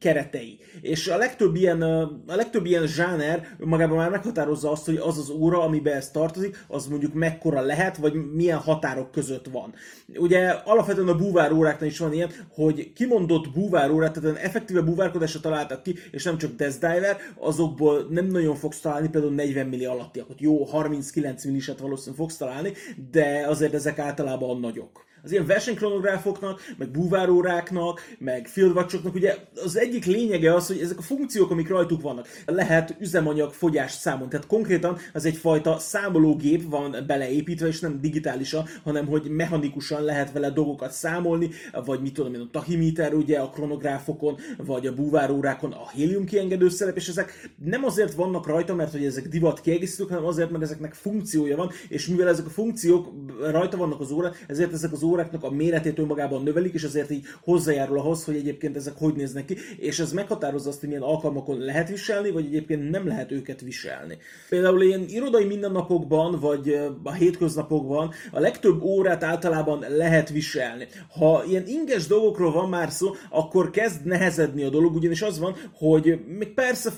keretei. 0.00 0.58
És 0.80 1.08
a 1.08 1.16
legtöbb 1.16 1.54
ilyen, 1.54 1.82
a 2.26 2.34
legtöbb 2.34 2.66
ilyen 2.66 2.86
zsáner 2.86 3.48
magában 3.58 3.96
már 3.96 4.10
meghatározza 4.10 4.70
azt, 4.70 4.84
hogy 4.84 4.96
az 4.96 5.18
az 5.18 5.30
óra, 5.30 5.62
amiben 5.62 5.96
ez 5.96 6.10
tartozik, 6.10 6.64
az 6.68 6.86
mondjuk 6.86 7.14
mekkora 7.14 7.60
lehet, 7.60 7.96
vagy 7.96 8.14
milyen 8.32 8.58
határok 8.58 9.10
között 9.10 9.46
van. 9.46 9.74
Ugye 10.16 10.48
alapvetően 10.48 11.08
a 11.08 11.16
búvár 11.16 11.52
óráknál 11.52 11.88
is 11.88 11.98
van 11.98 12.12
ilyen, 12.12 12.30
hogy 12.48 12.92
kimondott 12.92 13.50
búvár 13.52 13.90
órát, 13.90 14.20
tehát 14.20 14.38
effektíve 14.38 14.80
búvárkodásra 14.80 15.40
találtak 15.40 15.82
ki, 15.82 15.94
és 16.10 16.24
nem 16.24 16.38
csak 16.38 16.56
Death 16.56 16.78
Diver, 16.78 17.16
azokból 17.38 18.06
nem 18.10 18.26
nagyon 18.26 18.56
fogsz 18.56 18.80
találni, 18.80 19.08
például 19.08 19.34
40 19.34 19.66
milli 19.66 19.84
alattiakat. 19.84 20.40
Jó, 20.40 20.64
39 20.64 21.44
milliset 21.44 21.78
valószínűleg 21.78 22.18
fogsz 22.18 22.36
találni, 22.36 22.72
de 23.10 23.44
azért 23.46 23.74
ezek 23.74 23.98
általában 23.98 24.60
nagyok 24.60 25.08
az 25.22 25.32
ilyen 25.32 25.46
versenykronográfoknak, 25.46 26.60
meg 26.78 26.90
búváróráknak, 26.90 28.00
meg 28.18 28.46
fieldwatchoknak 28.46 29.14
ugye 29.14 29.36
az 29.64 29.76
egyik 29.76 30.04
lényege 30.04 30.54
az, 30.54 30.66
hogy 30.66 30.78
ezek 30.80 30.98
a 30.98 31.02
funkciók, 31.02 31.50
amik 31.50 31.68
rajtuk 31.68 32.02
vannak, 32.02 32.28
lehet 32.46 32.96
üzemanyag 33.00 33.52
fogyást 33.52 33.98
számolni. 33.98 34.30
Tehát 34.30 34.46
konkrétan 34.46 34.98
az 35.12 35.24
egyfajta 35.24 35.78
számológép 35.78 36.70
van 36.70 36.96
beleépítve, 37.06 37.66
és 37.66 37.80
nem 37.80 38.00
digitálisan, 38.00 38.64
hanem 38.84 39.06
hogy 39.06 39.28
mechanikusan 39.30 40.02
lehet 40.02 40.32
vele 40.32 40.50
dolgokat 40.50 40.92
számolni, 40.92 41.50
vagy 41.84 42.00
mit 42.00 42.14
tudom 42.14 42.34
én, 42.34 42.40
a 42.40 42.48
tachimiter 42.50 43.14
ugye 43.14 43.38
a 43.38 43.50
kronográfokon, 43.50 44.36
vagy 44.56 44.86
a 44.86 44.94
búvárórákon 44.94 45.72
a 45.72 45.90
hélium 45.90 46.24
kiengedő 46.24 46.68
szerep, 46.68 46.96
és 46.96 47.08
ezek 47.08 47.50
nem 47.64 47.84
azért 47.84 48.14
vannak 48.14 48.46
rajta, 48.46 48.74
mert 48.74 48.92
hogy 48.92 49.04
ezek 49.04 49.28
divat 49.28 49.60
kiegészítők, 49.60 50.08
hanem 50.08 50.24
azért, 50.24 50.50
mert 50.50 50.62
ezeknek 50.62 50.94
funkciója 50.94 51.56
van, 51.56 51.70
és 51.88 52.06
mivel 52.06 52.28
ezek 52.28 52.46
a 52.46 52.50
funkciók 52.50 53.12
rajta 53.50 53.76
vannak 53.76 54.00
az 54.00 54.10
órán, 54.10 54.32
ezért 54.46 54.72
ezek 54.72 54.92
az 54.92 55.02
óráknak 55.10 55.44
a 55.44 55.50
méretét 55.50 55.98
önmagában 55.98 56.42
növelik, 56.42 56.74
és 56.74 56.82
ezért 56.82 57.10
így 57.10 57.24
hozzájárul 57.42 57.98
ahhoz, 57.98 58.24
hogy 58.24 58.36
egyébként 58.36 58.76
ezek 58.76 58.94
hogy 58.98 59.14
néznek 59.14 59.44
ki, 59.44 59.56
és 59.78 59.98
ez 59.98 60.12
meghatározza 60.12 60.68
azt, 60.68 60.80
hogy 60.80 60.88
milyen 60.88 61.04
alkalmakon 61.04 61.58
lehet 61.58 61.88
viselni, 61.88 62.30
vagy 62.30 62.44
egyébként 62.44 62.90
nem 62.90 63.06
lehet 63.06 63.32
őket 63.32 63.60
viselni. 63.60 64.18
Például 64.48 64.82
ilyen 64.82 65.04
irodai 65.08 65.44
mindennapokban, 65.44 66.40
vagy 66.40 66.80
a 67.02 67.12
hétköznapokban 67.12 68.12
a 68.32 68.40
legtöbb 68.40 68.82
órát 68.82 69.24
általában 69.24 69.84
lehet 69.88 70.30
viselni. 70.30 70.86
Ha 71.18 71.44
ilyen 71.48 71.66
inges 71.66 72.06
dolgokról 72.06 72.52
van 72.52 72.68
már 72.68 72.90
szó, 72.90 73.10
akkor 73.30 73.70
kezd 73.70 74.04
nehezedni 74.04 74.62
a 74.62 74.70
dolog, 74.70 74.94
ugyanis 74.94 75.22
az 75.22 75.38
van, 75.38 75.54
hogy 75.72 76.20
még 76.38 76.54
persze 76.54 76.90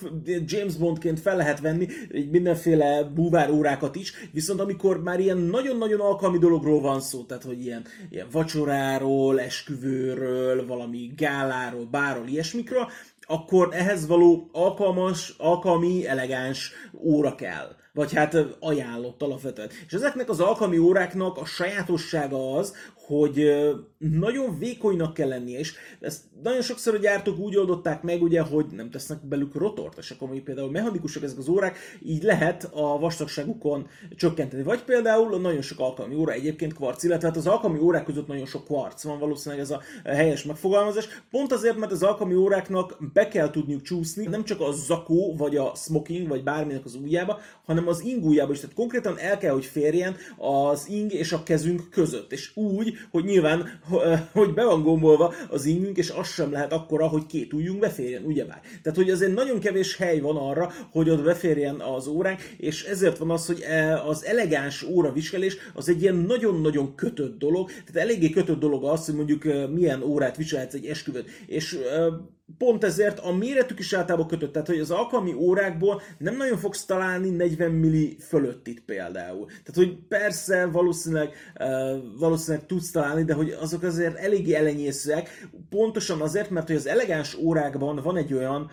James 0.45 0.77
Bondként 0.77 1.21
fel 1.21 1.37
lehet 1.37 1.61
venni 1.61 1.89
mindenféle 2.31 3.03
búvár 3.15 3.51
órákat 3.51 3.97
is, 3.97 4.13
viszont 4.33 4.61
amikor 4.61 5.03
már 5.03 5.21
ilyen 5.21 5.39
nagyon-nagyon 5.39 6.01
alkalmi 6.01 6.39
dologról 6.39 6.81
van 6.81 7.01
szó, 7.01 7.23
tehát 7.23 7.43
hogy 7.43 7.65
ilyen 7.65 7.85
ilyen 8.11 8.27
vacsoráról, 8.33 9.41
esküvőről, 9.41 10.67
valami 10.67 11.13
gáláról, 11.17 11.85
bárról, 11.85 12.29
ilyesmikről, 12.29 12.91
akkor 13.27 13.69
ehhez 13.73 14.07
való 14.07 14.49
alkalmas, 14.53 15.35
alkalmi, 15.39 16.07
elegáns 16.07 16.73
óra 17.03 17.35
kell. 17.35 17.77
Vagy 17.95 18.13
hát 18.13 18.37
ajánlott 18.61 19.23
alapvetően. 19.23 19.69
És 19.87 19.93
ezeknek 19.93 20.29
az 20.29 20.41
alkalmi 20.41 20.79
óráknak 20.79 21.39
a 21.39 21.45
sajátossága 21.45 22.57
az, 22.57 22.75
hogy 23.07 23.51
nagyon 23.99 24.59
vékonynak 24.59 25.15
kell 25.15 25.29
lennie, 25.29 25.59
és 25.59 25.75
ezt 26.01 26.23
nagyon 26.43 26.63
sokszor 26.63 26.95
a 26.95 26.99
gyártók 26.99 27.39
úgy 27.39 27.57
oldották 27.57 28.03
meg, 28.03 28.23
ugye, 28.23 28.41
hogy 28.41 28.67
nem 28.71 28.91
tesznek 28.91 29.27
belük 29.27 29.55
rotort, 29.55 29.99
és 29.99 30.11
akkor 30.11 30.27
mondjuk 30.27 30.47
például 30.47 30.71
mechanikusak 30.71 31.23
ezek 31.23 31.39
az 31.39 31.49
órák, 31.49 31.77
így 32.03 32.23
lehet 32.23 32.71
a 32.73 32.99
vastagságukon 32.99 33.87
csökkenteni. 34.17 34.63
Vagy 34.63 34.83
például 34.83 35.41
nagyon 35.41 35.63
sok 35.63 35.79
alkalmi 35.79 36.15
óra 36.15 36.33
egyébként 36.33 36.75
kvarc, 36.75 37.03
illetve 37.03 37.27
hát 37.27 37.37
az 37.37 37.47
alkalmi 37.47 37.79
órák 37.79 38.05
között 38.05 38.27
nagyon 38.27 38.47
sok 38.47 38.65
kvarc 38.65 39.03
van, 39.03 39.19
valószínűleg 39.19 39.65
ez 39.65 39.71
a 39.71 39.81
helyes 40.05 40.45
megfogalmazás. 40.45 41.09
Pont 41.31 41.53
azért, 41.53 41.77
mert 41.77 41.93
az 41.93 42.03
alkalmi 42.03 42.35
óráknak 42.35 42.97
be 43.13 43.29
kell 43.29 43.51
tudniuk 43.51 43.83
csúszni, 43.83 44.27
nem 44.27 44.45
csak 44.45 44.61
a 44.61 44.73
zakó, 44.73 45.35
vagy 45.37 45.57
a 45.57 45.73
smoking, 45.75 46.29
vagy 46.29 46.43
bárminek 46.43 46.85
az 46.85 46.92
ujjába, 46.95 47.41
hanem 47.65 47.89
az 47.89 48.01
ingújába 48.05 48.53
is. 48.53 48.61
Tehát 48.61 48.75
konkrétan 48.75 49.19
el 49.19 49.39
kell, 49.39 49.53
hogy 49.53 49.65
férjen 49.65 50.17
az 50.37 50.89
ing 50.89 51.13
és 51.13 51.33
a 51.33 51.43
kezünk 51.43 51.91
között. 51.91 52.33
És 52.33 52.57
úgy, 52.57 52.95
hogy 53.11 53.25
nyilván, 53.25 53.81
hogy 54.33 54.55
be 54.55 54.65
van 54.65 54.83
gombolva 54.83 55.35
az 55.51 55.65
ingünk, 55.65 55.97
és 55.97 56.11
az 56.11 56.29
sem 56.29 56.53
lehet 56.53 56.73
akkora, 56.73 57.09
hogy 57.09 57.27
két 57.27 57.53
ujjunk 57.53 57.81
beférjen, 57.81 58.25
ugyebár. 58.25 58.61
Tehát, 58.83 58.99
hogy 58.99 59.11
azért 59.11 59.35
nagyon 59.35 59.61
kevés 59.61 59.97
hely 59.97 60.21
van 60.21 60.37
arra, 60.37 60.73
hogy 60.91 61.11
ott 61.11 61.23
beférjen 61.25 61.81
az 61.81 62.07
óránk, 62.07 62.41
és 62.57 62.85
ezért 62.85 63.19
van 63.19 63.31
az, 63.31 63.47
hogy 63.47 63.61
e, 63.61 64.03
az 64.03 64.25
elegáns 64.25 64.83
óraviselés 64.83 65.57
az 65.75 65.89
egy 65.89 66.03
ilyen 66.03 66.17
nagyon-nagyon 66.17 66.95
kötött 66.95 67.39
dolog, 67.39 67.69
tehát 67.69 68.09
eléggé 68.09 68.31
kötött 68.31 68.61
dolog 68.61 68.85
az, 68.85 69.07
hogy 69.07 69.15
mondjuk 69.15 69.43
milyen 69.73 70.03
órát 70.03 70.37
viselhetsz 70.37 70.75
egy 70.75 70.87
esküvőt. 70.87 71.31
És 71.47 71.79
pont 72.59 72.85
ezért 72.85 73.19
a 73.19 73.33
méretük 73.33 73.79
is 73.79 73.93
általában 73.93 74.27
kötött, 74.27 74.53
tehát 74.53 74.69
hogy 74.69 74.79
az 74.79 74.91
alkalmi 74.91 75.33
órákból 75.33 76.03
nem 76.19 76.37
nagyon 76.37 76.59
fogsz 76.59 76.85
találni 76.85 77.31
40 77.31 77.71
milli 77.71 78.17
fölött 78.21 78.67
itt 78.67 78.81
például. 78.85 79.47
Tehát, 79.47 79.75
hogy 79.75 79.99
persze 80.09 80.67
valószínűleg, 80.67 81.35
valószínűleg 82.19 82.67
tudsz 82.67 82.91
találni, 82.91 83.25
de 83.25 83.35
hogy 83.35 83.51
azok 83.61 83.83
azért 83.83 84.17
eléggé 84.17 84.55
elenyészőek, 84.55 85.49
pontosan 85.71 86.21
azért, 86.21 86.51
mert 86.51 86.67
hogy 86.67 86.77
az 86.77 86.87
elegáns 86.87 87.37
órákban 87.37 88.01
van 88.03 88.17
egy 88.17 88.35
olyan 88.35 88.71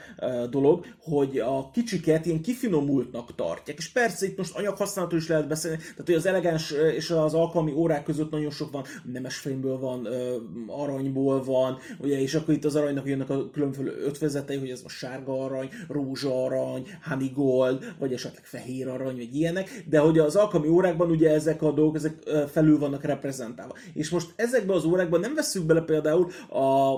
dolog, 0.49 0.85
hogy 1.01 1.37
a 1.37 1.69
kicsiket 1.71 2.25
ilyen 2.25 2.41
kifinomultnak 2.41 3.35
tartják, 3.35 3.77
és 3.77 3.89
persze 3.89 4.25
itt 4.25 4.37
most 4.37 4.55
anyaghasználatról 4.55 5.19
is 5.19 5.27
lehet 5.27 5.47
beszélni, 5.47 5.77
tehát 5.77 6.05
hogy 6.05 6.13
az 6.13 6.25
elegáns 6.25 6.71
és 6.95 7.09
az 7.09 7.33
alkalmi 7.33 7.71
órák 7.71 8.03
között 8.03 8.31
nagyon 8.31 8.51
sok 8.51 8.71
van, 8.71 8.83
nemesfényből 9.03 9.79
van, 9.79 10.07
uh, 10.07 10.81
aranyból 10.81 11.43
van, 11.43 11.77
ugye, 11.99 12.21
és 12.21 12.35
akkor 12.35 12.53
itt 12.53 12.65
az 12.65 12.75
aranynak 12.75 13.07
jönnek 13.07 13.29
a 13.29 13.49
különböző 13.71 14.05
ötvezetei, 14.05 14.57
hogy 14.57 14.69
ez 14.69 14.81
a 14.85 14.89
sárga 14.89 15.43
arany, 15.43 15.69
rózsa 15.87 16.43
arany, 16.43 16.87
honey 17.09 17.31
gold, 17.35 17.93
vagy 17.99 18.13
esetleg 18.13 18.45
fehér 18.45 18.87
arany, 18.87 19.15
vagy 19.15 19.35
ilyenek, 19.35 19.83
de 19.89 19.99
hogy 19.99 20.19
az 20.19 20.35
alkalmi 20.35 20.67
órákban 20.67 21.09
ugye 21.09 21.29
ezek 21.29 21.61
a 21.61 21.71
dolgok 21.71 21.95
ezek 21.95 22.13
felül 22.51 22.79
vannak 22.79 23.03
reprezentálva. 23.03 23.75
És 23.93 24.09
most 24.09 24.33
ezekben 24.35 24.75
az 24.75 24.85
órákban 24.85 25.19
nem 25.19 25.35
veszük 25.35 25.65
bele 25.65 25.81
például 25.81 26.31
a, 26.49 26.93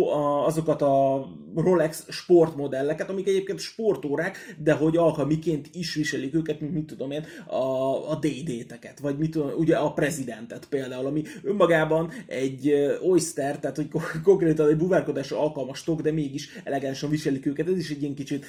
a, 0.00 0.46
azokat 0.46 0.82
a 0.82 1.26
Rolex 1.54 2.06
sportmodelleket, 2.08 3.10
amik 3.10 3.28
egyébként 3.28 3.58
sportórák, 3.58 4.54
de 4.62 4.72
hogy 4.72 4.96
alkalmiként 4.96 5.68
is 5.72 5.94
viselik 5.94 6.34
őket, 6.34 6.60
mint 6.60 6.72
mit 6.72 6.86
tudom 6.86 7.10
én, 7.10 7.24
a, 7.46 8.10
a 8.10 8.18
DD-teket, 8.20 9.00
vagy 9.00 9.18
mit 9.18 9.30
tudom, 9.30 9.50
ugye 9.56 9.76
a 9.76 9.92
prezidentet 9.92 10.66
például, 10.68 11.06
ami 11.06 11.22
önmagában 11.42 12.10
egy 12.26 12.72
oyster, 13.02 13.58
tehát 13.58 13.76
hogy 13.76 13.88
konkrétan 14.22 14.68
egy 14.68 14.76
buvárkodásra 14.76 15.40
alkalmas 15.40 15.84
tok, 15.84 16.00
de 16.00 16.09
mégis 16.12 16.48
elegánsan 16.64 17.10
viselik 17.10 17.46
őket. 17.46 17.68
Ez 17.68 17.78
is 17.78 17.90
egy 17.90 18.02
ilyen 18.02 18.14
kicsit, 18.14 18.46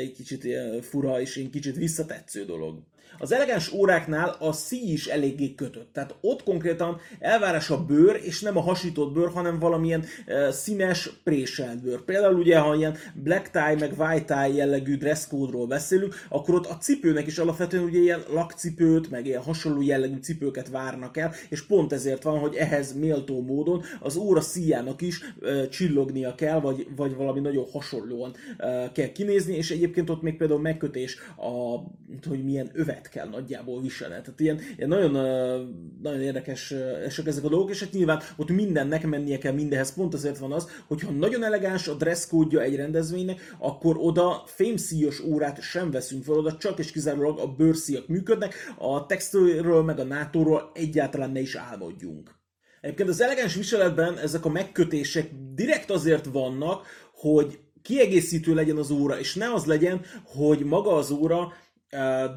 egy 0.00 0.12
kicsit 0.12 0.46
fura 0.80 1.20
és 1.20 1.36
egy 1.36 1.50
kicsit 1.50 1.76
visszatetsző 1.76 2.44
dolog. 2.44 2.82
Az 3.18 3.32
elegáns 3.32 3.72
óráknál 3.72 4.36
a 4.38 4.52
szíj 4.52 4.92
is 4.92 5.06
eléggé 5.06 5.54
kötött. 5.54 5.92
Tehát 5.92 6.14
ott 6.20 6.42
konkrétan 6.42 7.00
elvárás 7.18 7.70
a 7.70 7.84
bőr, 7.84 8.20
és 8.22 8.40
nem 8.40 8.56
a 8.56 8.60
hasított 8.60 9.12
bőr, 9.12 9.30
hanem 9.32 9.58
valamilyen 9.58 10.04
uh, 10.26 10.48
színes, 10.48 11.10
préselt 11.24 11.82
bőr. 11.82 12.04
Például 12.04 12.34
ugye, 12.34 12.58
ha 12.58 12.74
ilyen 12.74 12.96
black 13.14 13.50
tie, 13.50 13.76
meg 13.78 13.94
white 13.98 14.34
tie 14.34 14.54
jellegű 14.54 14.96
dresscode-ról 14.96 15.66
beszélünk, 15.66 16.14
akkor 16.28 16.54
ott 16.54 16.66
a 16.66 16.78
cipőnek 16.78 17.26
is 17.26 17.38
alapvetően 17.38 17.84
ugye 17.84 17.98
ilyen 17.98 18.22
lakcipőt, 18.32 19.10
meg 19.10 19.26
ilyen 19.26 19.42
hasonló 19.42 19.82
jellegű 19.82 20.18
cipőket 20.18 20.68
várnak 20.68 21.16
el, 21.16 21.34
és 21.48 21.62
pont 21.66 21.92
ezért 21.92 22.22
van, 22.22 22.38
hogy 22.38 22.54
ehhez 22.54 22.98
méltó 22.98 23.42
módon 23.42 23.82
az 24.00 24.16
óra 24.16 24.40
szíjának 24.40 25.00
is 25.00 25.20
uh, 25.40 25.68
csillognia 25.68 26.34
kell, 26.34 26.60
vagy, 26.60 26.86
vagy 26.96 27.14
valami 27.14 27.40
nagyon 27.40 27.66
hasonlóan 27.72 28.34
uh, 28.58 28.92
kell 28.92 29.12
kinézni, 29.12 29.56
és 29.56 29.70
egyébként 29.70 30.10
ott 30.10 30.22
még 30.22 30.36
például 30.36 30.60
megkötés, 30.60 31.16
a, 31.36 31.76
hogy 32.28 32.44
milyen 32.44 32.70
övet 32.72 33.08
kell 33.12 33.28
nagyjából 33.28 33.80
viselni. 33.80 34.14
Tehát 34.14 34.40
ilyen, 34.40 34.60
ilyen 34.76 34.88
nagyon, 34.88 35.12
nagyon 36.02 36.20
érdekes 36.20 36.70
ezek 37.24 37.44
a 37.44 37.48
dolgok, 37.48 37.70
és 37.70 37.80
hát 37.80 37.92
nyilván 37.92 38.22
ott 38.36 38.50
mindennek 38.50 39.06
mennie 39.06 39.38
kell 39.38 39.52
mindenhez. 39.52 39.94
Pont 39.94 40.14
azért 40.14 40.38
van 40.38 40.52
az, 40.52 40.68
hogyha 40.86 41.10
nagyon 41.10 41.44
elegáns 41.44 41.88
a 41.88 41.94
dresszkódja 41.94 42.60
egy 42.60 42.76
rendezvénynek, 42.76 43.54
akkor 43.58 43.96
oda 43.98 44.42
fémszíjos 44.46 45.20
órát 45.20 45.60
sem 45.60 45.90
veszünk 45.90 46.24
fel, 46.24 46.34
oda 46.34 46.56
csak 46.56 46.78
és 46.78 46.90
kizárólag 46.90 47.38
a 47.38 47.46
bőrszíjak 47.46 48.08
működnek, 48.08 48.54
a 48.78 49.06
textilről 49.06 49.82
meg 49.82 49.98
a 49.98 50.04
NATO-ról 50.04 50.70
egyáltalán 50.74 51.30
ne 51.30 51.40
is 51.40 51.54
álmodjunk. 51.54 52.40
Egyébként 52.80 53.08
az 53.08 53.20
elegáns 53.20 53.54
viseletben 53.54 54.18
ezek 54.18 54.44
a 54.44 54.48
megkötések 54.48 55.30
direkt 55.54 55.90
azért 55.90 56.26
vannak, 56.26 56.86
hogy 57.14 57.58
kiegészítő 57.82 58.54
legyen 58.54 58.76
az 58.76 58.90
óra, 58.90 59.18
és 59.18 59.34
ne 59.34 59.52
az 59.52 59.64
legyen, 59.64 60.00
hogy 60.24 60.64
maga 60.64 60.94
az 60.94 61.10
óra 61.10 61.52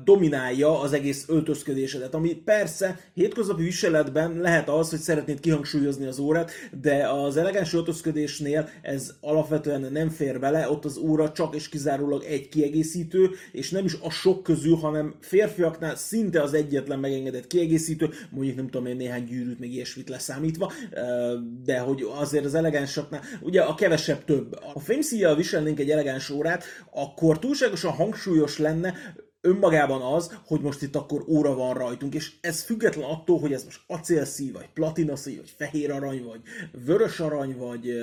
dominálja 0.03 0.79
az 0.79 0.93
egész 0.93 1.25
öltözködésedet, 1.27 2.13
ami 2.13 2.33
persze 2.33 2.99
hétköznapi 3.13 3.63
viseletben 3.63 4.37
lehet 4.37 4.69
az, 4.69 4.89
hogy 4.89 4.99
szeretnéd 4.99 5.39
kihangsúlyozni 5.39 6.05
az 6.05 6.19
órát, 6.19 6.51
de 6.81 7.09
az 7.09 7.37
elegáns 7.37 7.73
öltözködésnél 7.73 8.69
ez 8.81 9.13
alapvetően 9.21 9.91
nem 9.91 10.09
fér 10.09 10.39
bele, 10.39 10.69
ott 10.69 10.85
az 10.85 10.97
óra 10.97 11.31
csak 11.31 11.55
és 11.55 11.69
kizárólag 11.69 12.23
egy 12.23 12.49
kiegészítő, 12.49 13.29
és 13.51 13.69
nem 13.69 13.85
is 13.85 13.93
a 14.01 14.09
sok 14.09 14.43
közül, 14.43 14.75
hanem 14.75 15.15
férfiaknál 15.19 15.95
szinte 15.95 16.41
az 16.41 16.53
egyetlen 16.53 16.99
megengedett 16.99 17.47
kiegészítő, 17.47 18.09
mondjuk 18.29 18.55
nem 18.55 18.69
tudom 18.69 18.85
én 18.85 18.95
néhány 18.95 19.23
gyűrűt, 19.23 19.59
még 19.59 19.73
ilyesmit 19.73 20.09
leszámítva, 20.09 20.71
de 21.63 21.79
hogy 21.79 22.07
azért 22.19 22.45
az 22.45 22.53
elegánsaknál, 22.53 23.21
ugye 23.41 23.61
a 23.61 23.75
kevesebb 23.75 24.25
több. 24.25 24.59
Ha 24.73 24.79
fémszíjjal 24.79 25.35
viselnénk 25.35 25.79
egy 25.79 25.89
elegáns 25.89 26.29
órát, 26.29 26.63
akkor 26.91 27.39
túlságosan 27.39 27.91
hangsúlyos 27.91 28.57
lenne, 28.57 28.93
önmagában 29.45 30.01
az, 30.01 30.39
hogy 30.45 30.61
most 30.61 30.81
itt 30.81 30.95
akkor 30.95 31.23
óra 31.27 31.55
van 31.55 31.73
rajtunk, 31.73 32.13
és 32.13 32.31
ez 32.41 32.63
független 32.63 33.09
attól, 33.09 33.39
hogy 33.39 33.53
ez 33.53 33.63
most 33.63 33.81
acélszív, 33.87 34.53
vagy 34.53 34.69
platinaszív, 34.73 35.37
vagy 35.37 35.53
fehér 35.57 35.91
arany, 35.91 36.23
vagy 36.23 36.39
vörös 36.85 37.19
arany, 37.19 37.57
vagy 37.57 37.93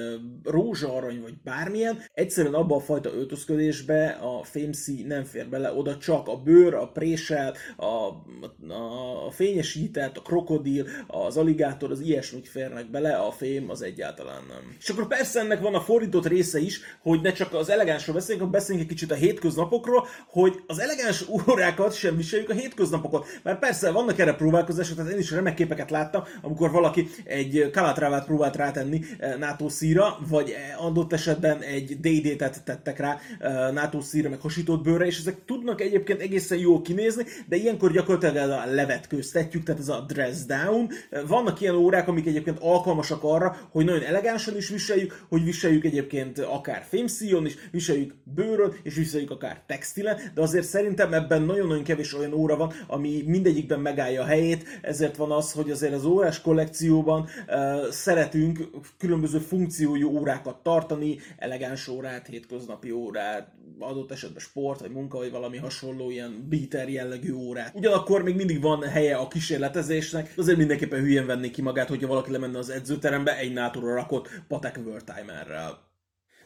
rózsa 0.44 0.94
arany, 0.94 1.20
vagy 1.22 1.34
bármilyen, 1.44 1.98
egyszerűen 2.14 2.54
abban 2.54 2.78
a 2.78 2.82
fajta 2.82 3.14
öltözködésbe 3.14 4.06
a 4.08 4.44
fémszí 4.44 5.02
nem 5.02 5.24
fér 5.24 5.48
bele, 5.48 5.72
oda 5.72 5.96
csak 5.96 6.28
a 6.28 6.36
bőr, 6.36 6.74
a 6.74 6.88
présel, 6.88 7.54
a, 7.76 7.84
a, 7.84 9.26
a 9.26 9.30
fényesített, 9.30 10.16
a 10.16 10.22
krokodil, 10.22 10.86
az 11.06 11.36
aligátor, 11.36 11.90
az 11.90 12.00
ilyesmik 12.00 12.46
férnek 12.46 12.90
bele, 12.90 13.16
a 13.16 13.30
fém 13.30 13.70
az 13.70 13.82
egyáltalán 13.82 14.42
nem. 14.48 14.76
És 14.78 14.88
akkor 14.88 15.06
persze 15.06 15.40
ennek 15.40 15.60
van 15.60 15.74
a 15.74 15.80
fordított 15.80 16.26
része 16.26 16.58
is, 16.58 16.80
hogy 17.02 17.20
ne 17.20 17.32
csak 17.32 17.54
az 17.54 17.70
elegánsról 17.70 18.14
beszéljünk, 18.14 18.46
hanem 18.46 18.60
beszéljünk 18.60 18.90
egy 18.90 18.96
kicsit 18.96 19.10
a 19.10 19.20
hétköznapokról, 19.20 20.06
hogy 20.26 20.62
az 20.66 20.78
elegáns 20.78 21.28
órákat 21.32 21.94
sem 21.94 22.16
viseljük 22.16 22.50
a 22.50 22.54
hétköznapokon. 22.54 23.24
Mert 23.42 23.58
persze 23.58 23.90
vannak 23.90 24.18
erre 24.18 24.34
próbálkozások, 24.34 24.96
tehát 24.96 25.12
én 25.12 25.18
is 25.18 25.30
remek 25.30 25.54
képeket 25.54 25.90
láttam, 25.90 26.22
amikor 26.42 26.70
valaki 26.70 27.08
egy 27.24 27.70
kalatrávát 27.72 28.24
próbált 28.24 28.56
rátenni 28.56 29.00
eh, 29.18 29.34
NATO 29.38 29.68
szíra, 29.68 30.18
vagy 30.28 30.50
eh, 30.50 30.84
adott 30.84 31.12
esetben 31.12 31.62
egy 31.62 32.00
DD-t 32.00 32.62
tettek 32.64 32.98
rá 32.98 33.18
eh, 33.38 33.72
NATO 33.72 34.00
szíra, 34.00 34.28
meg 34.28 34.40
hasított 34.40 34.82
bőre, 34.82 35.06
és 35.06 35.18
ezek 35.18 35.36
tudnak 35.46 35.80
egyébként 35.80 36.20
egészen 36.20 36.58
jól 36.58 36.82
kinézni, 36.82 37.24
de 37.48 37.56
ilyenkor 37.56 37.92
gyakorlatilag 37.92 38.50
a 38.50 38.64
levetkőztetjük, 38.66 39.62
tehát 39.62 39.80
ez 39.80 39.88
a 39.88 40.04
dress 40.08 40.44
down. 40.46 40.88
Vannak 41.26 41.60
ilyen 41.60 41.74
órák, 41.74 42.08
amik 42.08 42.26
egyébként 42.26 42.58
alkalmasak 42.60 43.22
arra, 43.22 43.56
hogy 43.70 43.84
nagyon 43.84 44.02
elegánsan 44.02 44.56
is 44.56 44.68
viseljük, 44.68 45.24
hogy 45.28 45.44
viseljük 45.44 45.84
egyébként 45.84 46.38
akár 46.38 46.84
fémszíjon 46.88 47.46
is, 47.46 47.54
viseljük 47.70 48.14
bőrön, 48.34 48.74
és 48.82 48.94
viseljük 48.94 49.30
akár 49.30 49.62
textilen, 49.66 50.18
de 50.34 50.40
azért 50.40 50.66
szerintem 50.66 51.10
ebben 51.12 51.42
nagyon-nagyon 51.42 51.84
kevés 51.84 52.14
olyan 52.14 52.32
óra 52.32 52.56
van, 52.56 52.72
ami 52.86 53.22
mindegyikben 53.26 53.80
megállja 53.80 54.22
a 54.22 54.26
helyét, 54.26 54.64
ezért 54.82 55.16
van 55.16 55.30
az, 55.30 55.52
hogy 55.52 55.70
azért 55.70 55.92
az 55.92 56.04
órás 56.04 56.40
kollekcióban 56.40 57.28
uh, 57.48 57.88
szeretünk 57.90 58.70
különböző 58.98 59.38
funkciójú 59.38 60.08
órákat 60.08 60.62
tartani, 60.62 61.18
elegáns 61.36 61.88
órát, 61.88 62.26
hétköznapi 62.26 62.90
órát, 62.90 63.52
adott 63.78 64.10
esetben 64.10 64.40
sport, 64.40 64.80
vagy 64.80 64.90
munka, 64.90 65.18
vagy 65.18 65.30
valami 65.30 65.56
hasonló 65.56 66.10
ilyen 66.10 66.46
beater 66.48 66.88
jellegű 66.88 67.32
órát. 67.32 67.74
Ugyanakkor 67.74 68.22
még 68.22 68.36
mindig 68.36 68.60
van 68.60 68.82
helye 68.82 69.16
a 69.16 69.28
kísérletezésnek, 69.28 70.32
azért 70.36 70.58
mindenképpen 70.58 71.00
hülyén 71.00 71.26
venné 71.26 71.50
ki 71.50 71.62
magát, 71.62 71.88
hogyha 71.88 72.08
valaki 72.08 72.30
lemenne 72.30 72.58
az 72.58 72.70
edzőterembe 72.70 73.38
egy 73.38 73.52
nátura 73.52 73.94
rakott 73.94 74.28
Patek 74.48 74.80
World 74.84 75.04
Timerrel. 75.04 75.91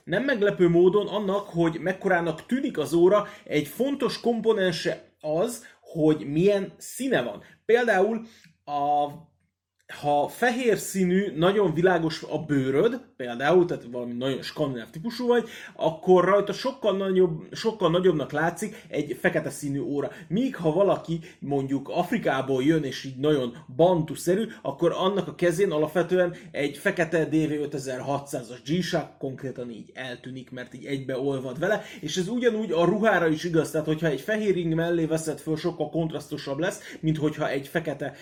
Nem 0.06 0.24
meglepő 0.24 0.68
módon 0.68 1.06
annak, 1.06 1.48
hogy 1.48 1.78
mekkorának 1.80 2.46
tűnik 2.46 2.78
az 2.78 2.92
óra, 2.92 3.26
egy 3.44 3.66
fontos 3.66 4.20
komponense 4.20 5.12
az, 5.20 5.64
hogy 5.80 6.26
milyen 6.26 6.72
színe 6.76 7.22
van. 7.22 7.42
Például 7.64 8.26
a 8.64 9.08
ha 10.00 10.28
fehér 10.28 10.78
színű, 10.78 11.36
nagyon 11.36 11.74
világos 11.74 12.22
a 12.22 12.44
bőröd, 12.44 13.00
például, 13.16 13.64
tehát 13.64 13.84
valami 13.90 14.12
nagyon 14.12 14.42
skandináv 14.42 14.90
típusú 14.90 15.26
vagy, 15.26 15.48
akkor 15.76 16.24
rajta 16.24 16.52
sokkal, 16.52 16.96
nagyobb, 16.96 17.42
sokkal 17.52 17.90
nagyobbnak 17.90 18.32
látszik 18.32 18.84
egy 18.88 19.16
fekete 19.20 19.50
színű 19.50 19.80
óra. 19.80 20.10
Míg 20.28 20.56
ha 20.56 20.72
valaki 20.72 21.20
mondjuk 21.38 21.88
Afrikából 21.88 22.62
jön, 22.62 22.84
és 22.84 23.04
így 23.04 23.16
nagyon 23.16 23.56
bantuszerű, 23.76 24.46
akkor 24.62 24.92
annak 24.96 25.28
a 25.28 25.34
kezén 25.34 25.70
alapvetően 25.70 26.34
egy 26.50 26.76
fekete 26.76 27.28
DV5600-as 27.30 28.58
g 28.66 28.96
konkrétan 29.18 29.70
így 29.70 29.90
eltűnik, 29.94 30.50
mert 30.50 30.74
így 30.74 30.84
egybe 30.84 31.18
olvad 31.18 31.58
vele, 31.58 31.82
és 32.00 32.16
ez 32.16 32.28
ugyanúgy 32.28 32.70
a 32.72 32.84
ruhára 32.84 33.28
is 33.28 33.44
igaz, 33.44 33.70
tehát 33.70 33.86
hogyha 33.86 34.06
egy 34.06 34.20
fehér 34.20 34.54
ring 34.54 34.74
mellé 34.74 35.04
veszed 35.04 35.38
föl, 35.38 35.56
sokkal 35.56 35.90
kontrasztosabb 35.90 36.58
lesz, 36.58 36.80
mint 37.00 37.18
hogyha 37.18 37.50
egy 37.50 37.68
fekete 37.68 38.14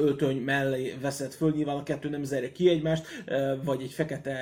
öltöny 0.00 0.36
mellé 0.36 0.94
veszed 1.00 1.32
föl, 1.32 1.52
nyilván 1.56 1.76
a 1.76 1.82
kettő 1.82 2.08
nem 2.08 2.24
zárja 2.24 2.52
ki 2.52 2.68
egymást, 2.68 3.06
vagy 3.64 3.82
egy 3.82 3.92
fekete, 3.92 4.33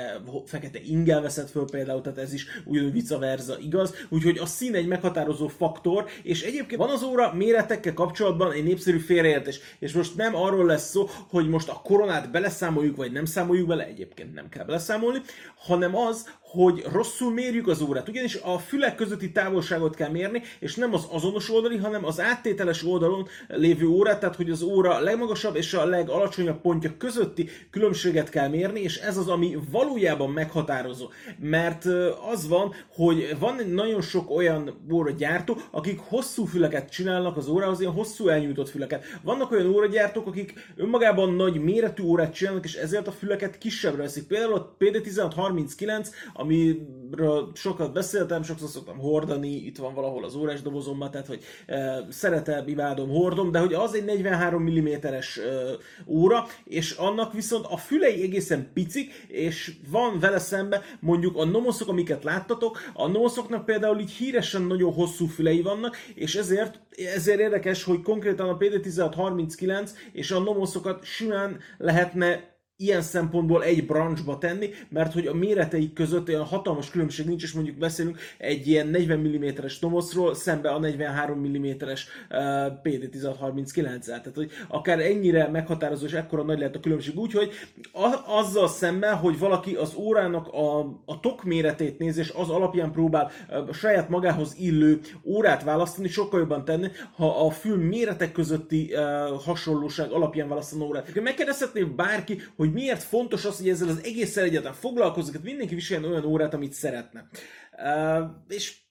fekete 0.44 0.78
ingel 0.84 1.20
veszed 1.20 1.48
föl 1.48 1.64
például, 1.70 2.00
tehát 2.00 2.18
ez 2.18 2.32
is 2.32 2.46
ugyanúgy 2.64 2.92
vice 2.92 3.18
versa 3.18 3.58
igaz, 3.58 3.94
úgyhogy 4.08 4.38
a 4.38 4.46
szín 4.46 4.74
egy 4.74 4.86
meghatározó 4.86 5.48
faktor, 5.48 6.04
és 6.22 6.42
egyébként 6.42 6.80
van 6.80 6.90
az 6.90 7.02
óra 7.02 7.34
méretekkel 7.34 7.94
kapcsolatban 7.94 8.52
egy 8.52 8.64
népszerű 8.64 8.98
félreértés, 8.98 9.60
és 9.78 9.92
most 9.92 10.16
nem 10.16 10.36
arról 10.36 10.66
lesz 10.66 10.90
szó, 10.90 11.08
hogy 11.28 11.48
most 11.48 11.68
a 11.68 11.80
koronát 11.84 12.30
beleszámoljuk, 12.30 12.96
vagy 12.96 13.12
nem 13.12 13.24
számoljuk 13.24 13.66
bele, 13.66 13.86
egyébként 13.86 14.34
nem 14.34 14.48
kell 14.48 14.64
beleszámolni, 14.64 15.20
hanem 15.56 15.96
az, 15.96 16.28
hogy 16.52 16.84
rosszul 16.92 17.32
mérjük 17.32 17.68
az 17.68 17.80
órát. 17.80 18.08
Ugyanis 18.08 18.38
a 18.42 18.58
fülek 18.58 18.94
közötti 18.94 19.32
távolságot 19.32 19.94
kell 19.94 20.10
mérni, 20.10 20.42
és 20.58 20.74
nem 20.74 20.94
az 20.94 21.06
azonos 21.10 21.50
oldali, 21.50 21.76
hanem 21.76 22.04
az 22.04 22.20
áttételes 22.20 22.84
oldalon 22.84 23.28
lévő 23.48 23.86
órát, 23.86 24.20
tehát 24.20 24.36
hogy 24.36 24.50
az 24.50 24.62
óra 24.62 24.98
legmagasabb 24.98 25.56
és 25.56 25.74
a 25.74 25.84
legalacsonyabb 25.84 26.60
pontja 26.60 26.96
közötti 26.98 27.48
különbséget 27.70 28.28
kell 28.28 28.48
mérni, 28.48 28.80
és 28.80 28.96
ez 28.96 29.16
az, 29.16 29.28
ami 29.28 29.58
valójában 29.70 30.30
meghatározó. 30.30 31.08
Mert 31.38 31.84
az 32.32 32.48
van, 32.48 32.74
hogy 32.94 33.36
van 33.38 33.60
nagyon 33.70 34.00
sok 34.00 34.30
olyan 34.30 34.86
óragyártó, 34.92 35.56
akik 35.70 35.98
hosszú 35.98 36.44
füleket 36.44 36.90
csinálnak 36.90 37.36
az 37.36 37.48
órához, 37.48 37.80
ilyen 37.80 37.92
hosszú 37.92 38.28
elnyújtott 38.28 38.68
füleket. 38.68 39.04
Vannak 39.22 39.50
olyan 39.50 39.66
óragyártók, 39.66 40.26
akik 40.26 40.52
önmagában 40.76 41.34
nagy 41.34 41.60
méretű 41.60 42.02
órát 42.02 42.34
csinálnak, 42.34 42.64
és 42.64 42.74
ezért 42.74 43.06
a 43.06 43.12
füleket 43.12 43.58
kisebbre 43.58 44.02
veszik. 44.02 44.26
Például 44.26 44.54
a 44.54 44.76
PD1639, 44.78 46.08
amiről 46.42 47.50
sokat 47.54 47.92
beszéltem, 47.92 48.42
sokszor 48.42 48.68
szoktam 48.68 48.98
hordani, 48.98 49.48
itt 49.48 49.76
van 49.76 49.94
valahol 49.94 50.24
az 50.24 50.34
órás 50.34 50.62
dobozomban, 50.62 51.10
tehát 51.10 51.26
hogy 51.26 51.42
e, 51.66 52.06
szeretem, 52.10 52.68
imádom, 52.68 53.08
hordom, 53.08 53.50
de 53.50 53.58
hogy 53.58 53.74
az 53.74 53.94
egy 53.94 54.04
43 54.04 54.62
mm-es 54.62 55.36
e, 55.36 55.42
óra, 56.06 56.46
és 56.64 56.90
annak 56.90 57.32
viszont 57.32 57.66
a 57.68 57.76
fülei 57.76 58.22
egészen 58.22 58.70
picik, 58.74 59.12
és 59.28 59.72
van 59.90 60.18
vele 60.18 60.38
szembe 60.38 60.82
mondjuk 61.00 61.36
a 61.36 61.44
nomoszok, 61.44 61.88
amiket 61.88 62.24
láttatok, 62.24 62.78
a 62.92 63.06
nomoszoknak 63.06 63.64
például 63.64 63.98
így 63.98 64.10
híresen 64.10 64.62
nagyon 64.62 64.92
hosszú 64.92 65.26
fülei 65.26 65.62
vannak, 65.62 65.96
és 66.14 66.34
ezért, 66.34 66.80
ezért 67.14 67.40
érdekes, 67.40 67.84
hogy 67.84 68.02
konkrétan 68.02 68.48
a 68.48 68.56
PD1639 68.56 69.90
és 70.12 70.30
a 70.30 70.38
nomoszokat 70.38 71.04
simán 71.04 71.58
lehetne 71.78 72.51
ilyen 72.76 73.02
szempontból 73.02 73.64
egy 73.64 73.86
branchba 73.86 74.38
tenni, 74.38 74.68
mert 74.88 75.12
hogy 75.12 75.26
a 75.26 75.34
méreteik 75.34 75.92
között 75.92 76.28
olyan 76.28 76.44
hatalmas 76.44 76.90
különbség 76.90 77.26
nincs, 77.26 77.42
és 77.42 77.52
mondjuk 77.52 77.76
beszélünk 77.76 78.18
egy 78.38 78.66
ilyen 78.66 78.86
40 78.86 79.18
mm-es 79.18 79.78
Nomoszról 79.78 80.34
szembe 80.34 80.70
a 80.70 80.78
43 80.78 81.38
mm-es 81.38 82.06
uh, 82.30 82.38
PD1639-el. 82.82 84.04
Tehát, 84.04 84.32
hogy 84.34 84.50
akár 84.68 85.00
ennyire 85.00 85.48
meghatározó 85.48 86.06
és 86.06 86.12
ekkora 86.12 86.42
nagy 86.42 86.58
lehet 86.58 86.76
a 86.76 86.80
különbség. 86.80 87.18
Úgyhogy 87.18 87.50
a- 87.92 88.38
azzal 88.38 88.68
szemben, 88.68 89.16
hogy 89.16 89.38
valaki 89.38 89.74
az 89.74 89.94
órának 89.94 90.48
a, 90.48 90.78
a 91.04 91.20
tok 91.20 91.44
méretét 91.44 91.98
nézi, 91.98 92.20
és 92.20 92.30
az 92.30 92.48
alapján 92.48 92.92
próbál 92.92 93.30
uh, 93.48 93.72
saját 93.72 94.08
magához 94.08 94.54
illő 94.58 95.00
órát 95.24 95.62
választani, 95.62 96.08
sokkal 96.08 96.40
jobban 96.40 96.64
tenni, 96.64 96.88
ha 97.16 97.46
a 97.46 97.50
fül 97.50 97.76
méretek 97.76 98.32
közötti 98.32 98.90
uh, 98.92 99.42
hasonlóság 99.42 100.10
alapján 100.10 100.48
választani 100.48 100.82
órát. 100.82 101.20
Megkérdezhetné 101.22 101.82
bárki, 101.82 102.42
hogy 102.56 102.71
miért 102.72 103.02
fontos 103.02 103.44
az, 103.44 103.56
hogy 103.56 103.68
ezzel 103.68 103.88
az 103.88 104.00
egésszel 104.04 104.44
egyáltalán 104.44 104.76
foglalkozik, 104.76 105.34
hogy 105.34 105.44
mindenki 105.44 105.74
viseljen 105.74 106.10
olyan 106.10 106.24
órát, 106.24 106.54
amit 106.54 106.72
szeretne. 106.72 107.28
Uh, 107.72 108.30
és 108.48 108.82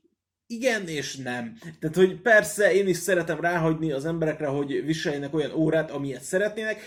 igen 0.51 0.87
és 0.87 1.15
nem. 1.15 1.57
Tehát, 1.79 1.95
hogy 1.95 2.21
persze 2.21 2.73
én 2.73 2.87
is 2.87 2.97
szeretem 2.97 3.39
ráhagyni 3.39 3.91
az 3.91 4.05
emberekre, 4.05 4.47
hogy 4.47 4.85
viseljenek 4.85 5.33
olyan 5.33 5.51
órát, 5.51 5.91
amilyet 5.91 6.21
szeretnének, 6.21 6.81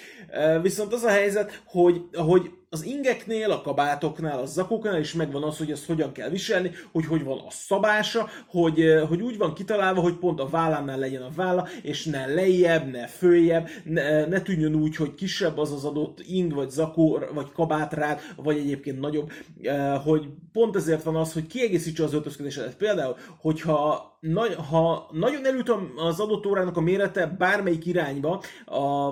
viszont 0.63 0.93
az 0.93 1.03
a 1.03 1.09
helyzet, 1.09 1.63
hogy, 1.65 2.01
hogy 2.13 2.51
az 2.75 2.85
ingeknél, 2.85 3.51
a 3.51 3.61
kabátoknál, 3.61 4.39
a 4.39 4.47
zakóknál 4.47 5.01
is 5.01 5.13
megvan 5.13 5.43
az, 5.43 5.59
hogy 5.59 5.71
ezt 5.71 5.87
hogyan 5.87 6.13
kell 6.13 6.29
viselni, 6.29 6.71
hogy 6.93 7.07
hogy 7.07 7.25
van 7.25 7.39
a 7.39 7.51
szabása, 7.51 8.29
hogy, 8.47 8.85
hogy 9.09 9.23
úgy 9.23 9.39
van 9.39 9.55
kitalálva, 9.55 10.01
hogy 10.01 10.15
pont 10.15 10.41
a 10.41 10.49
vállánál 10.49 10.99
legyen 10.99 11.23
a 11.23 11.31
válla, 11.37 11.69
és 11.83 12.05
ne 12.05 12.27
lejjebb, 12.27 12.91
ne 12.91 13.07
följebb, 13.07 13.69
ne, 13.85 14.27
ne 14.27 14.41
tűnjön 14.41 14.75
úgy, 14.75 14.97
hogy 14.97 15.15
kisebb 15.15 15.59
az 15.59 15.73
az 15.73 15.85
adott 15.85 16.21
ing, 16.21 16.55
vagy 16.55 16.71
zakó, 16.71 17.21
vagy 17.35 17.53
kabát 17.53 17.93
rád, 17.93 18.21
vagy 18.37 18.57
egyébként 18.57 19.01
nagyobb, 19.01 19.33
hogy 20.05 20.29
pont 20.53 20.77
ezért 20.77 21.03
van 21.03 21.17
az, 21.17 21.33
hogy 21.33 21.47
kiegészítse 21.47 22.05
az 22.05 22.15
öltözködésedet. 22.15 22.77
Például, 22.77 23.17
hogyha 23.41 24.13
nagy, 24.21 24.55
ha 24.71 25.09
nagyon 25.13 25.47
elült 25.47 25.71
az 25.97 26.21
adott 26.21 26.47
órának 26.47 26.77
a 26.77 26.81
mérete 26.81 27.27
bármelyik 27.27 27.87
irányba, 27.87 28.43
a, 28.65 29.11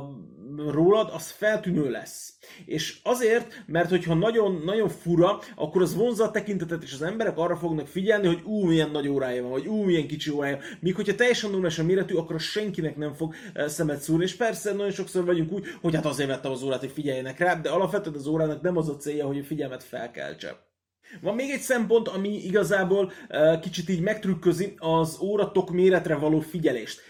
rólad, 0.57 1.11
az 1.12 1.31
feltűnő 1.31 1.91
lesz. 1.91 2.35
És 2.65 2.99
azért, 3.03 3.62
mert 3.67 3.88
hogyha 3.88 4.15
nagyon, 4.15 4.62
nagyon 4.65 4.88
fura, 4.88 5.38
akkor 5.57 5.83
az 5.83 5.95
vonzza 5.95 6.25
a 6.25 6.31
tekintetet, 6.31 6.83
és 6.83 6.93
az 6.93 7.03
emberek 7.03 7.38
arra 7.38 7.57
fognak 7.57 7.87
figyelni, 7.87 8.27
hogy 8.27 8.41
ú, 8.45 8.65
milyen 8.65 8.91
nagy 8.91 9.09
órája 9.09 9.43
van, 9.43 9.51
vagy 9.51 9.67
ú, 9.67 9.83
milyen 9.83 10.07
kicsi 10.07 10.31
órája. 10.31 10.59
Míg 10.81 10.95
hogyha 10.95 11.15
teljesen 11.15 11.51
normális 11.51 11.79
a 11.79 11.85
méretű, 11.85 12.15
akkor 12.15 12.41
senkinek 12.41 12.97
nem 12.97 13.15
fog 13.15 13.35
eh, 13.53 13.69
szemet 13.69 14.01
szúrni. 14.01 14.25
És 14.25 14.35
persze 14.35 14.73
nagyon 14.73 14.93
sokszor 14.93 15.25
vagyunk 15.25 15.53
úgy, 15.53 15.67
hogy 15.81 15.95
hát 15.95 16.07
azért 16.07 16.29
vettem 16.29 16.51
az 16.51 16.62
órát, 16.62 16.81
hogy 16.81 16.91
figyeljenek 16.91 17.38
rá, 17.38 17.55
de 17.55 17.71
alapvetően 17.71 18.17
az 18.17 18.27
órának 18.27 18.62
nem 18.62 18.77
az 18.77 18.88
a 18.88 18.97
célja, 18.97 19.27
hogy 19.27 19.38
a 19.38 19.45
figyelmet 19.45 19.85
felkeltse. 19.85 20.71
Van 21.21 21.35
még 21.35 21.51
egy 21.51 21.61
szempont, 21.61 22.09
ami 22.09 22.45
igazából 22.45 23.12
uh, 23.29 23.61
kicsit 23.61 23.88
így 23.88 24.01
megtrükközi 24.01 24.75
az 24.79 25.19
óratok 25.21 25.71
méretre 25.71 26.15
való 26.15 26.41
figyelést. 26.41 27.01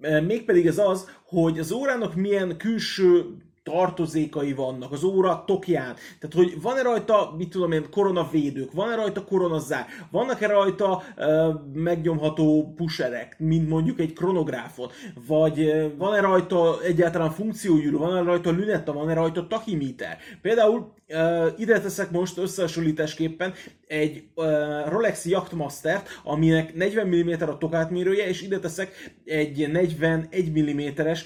Mégpedig 0.00 0.66
ez 0.66 0.78
az, 0.78 1.08
hogy 1.24 1.58
az 1.58 1.72
órának 1.72 2.14
milyen 2.14 2.56
külső 2.56 3.24
tartozékai 3.70 4.52
vannak 4.52 4.92
az 4.92 5.04
óra 5.04 5.44
tokján. 5.46 5.94
Tehát, 5.94 6.36
hogy 6.36 6.62
van-e 6.62 6.82
rajta, 6.82 7.34
mit 7.36 7.48
tudom 7.48 7.72
én, 7.72 7.90
koronavédők, 7.90 8.72
van-e 8.72 8.94
rajta 8.94 9.24
koronazár, 9.24 9.86
vannak-e 10.10 10.46
rajta 10.46 11.02
uh, 11.16 11.54
megnyomható 11.74 12.72
pusherek, 12.76 13.36
mint 13.38 13.68
mondjuk 13.68 14.00
egy 14.00 14.12
kronográfon, 14.12 14.90
vagy 15.26 15.90
van-e 15.98 16.20
rajta 16.20 16.82
egyáltalán 16.82 17.30
funkciójúró, 17.30 17.98
van-e 17.98 18.20
rajta 18.20 18.50
lünetta, 18.50 18.92
van-e 18.92 19.14
rajta 19.14 19.46
tachimiter. 19.46 20.16
Például 20.42 20.92
uh, 21.08 21.46
ide 21.56 21.80
teszek 21.80 22.10
most 22.10 22.38
összehasonlításképpen 22.38 23.54
egy 23.86 24.24
uh, 24.34 24.46
Rolex 24.88 25.24
Yachtmaster-t, 25.24 26.08
aminek 26.24 26.74
40 26.74 27.06
mm 27.06 27.48
a 27.48 27.58
tokátmérője, 27.58 28.28
és 28.28 28.42
ide 28.42 28.58
teszek 28.58 29.14
egy 29.24 29.70
41 29.70 30.50
mm-es 30.50 31.24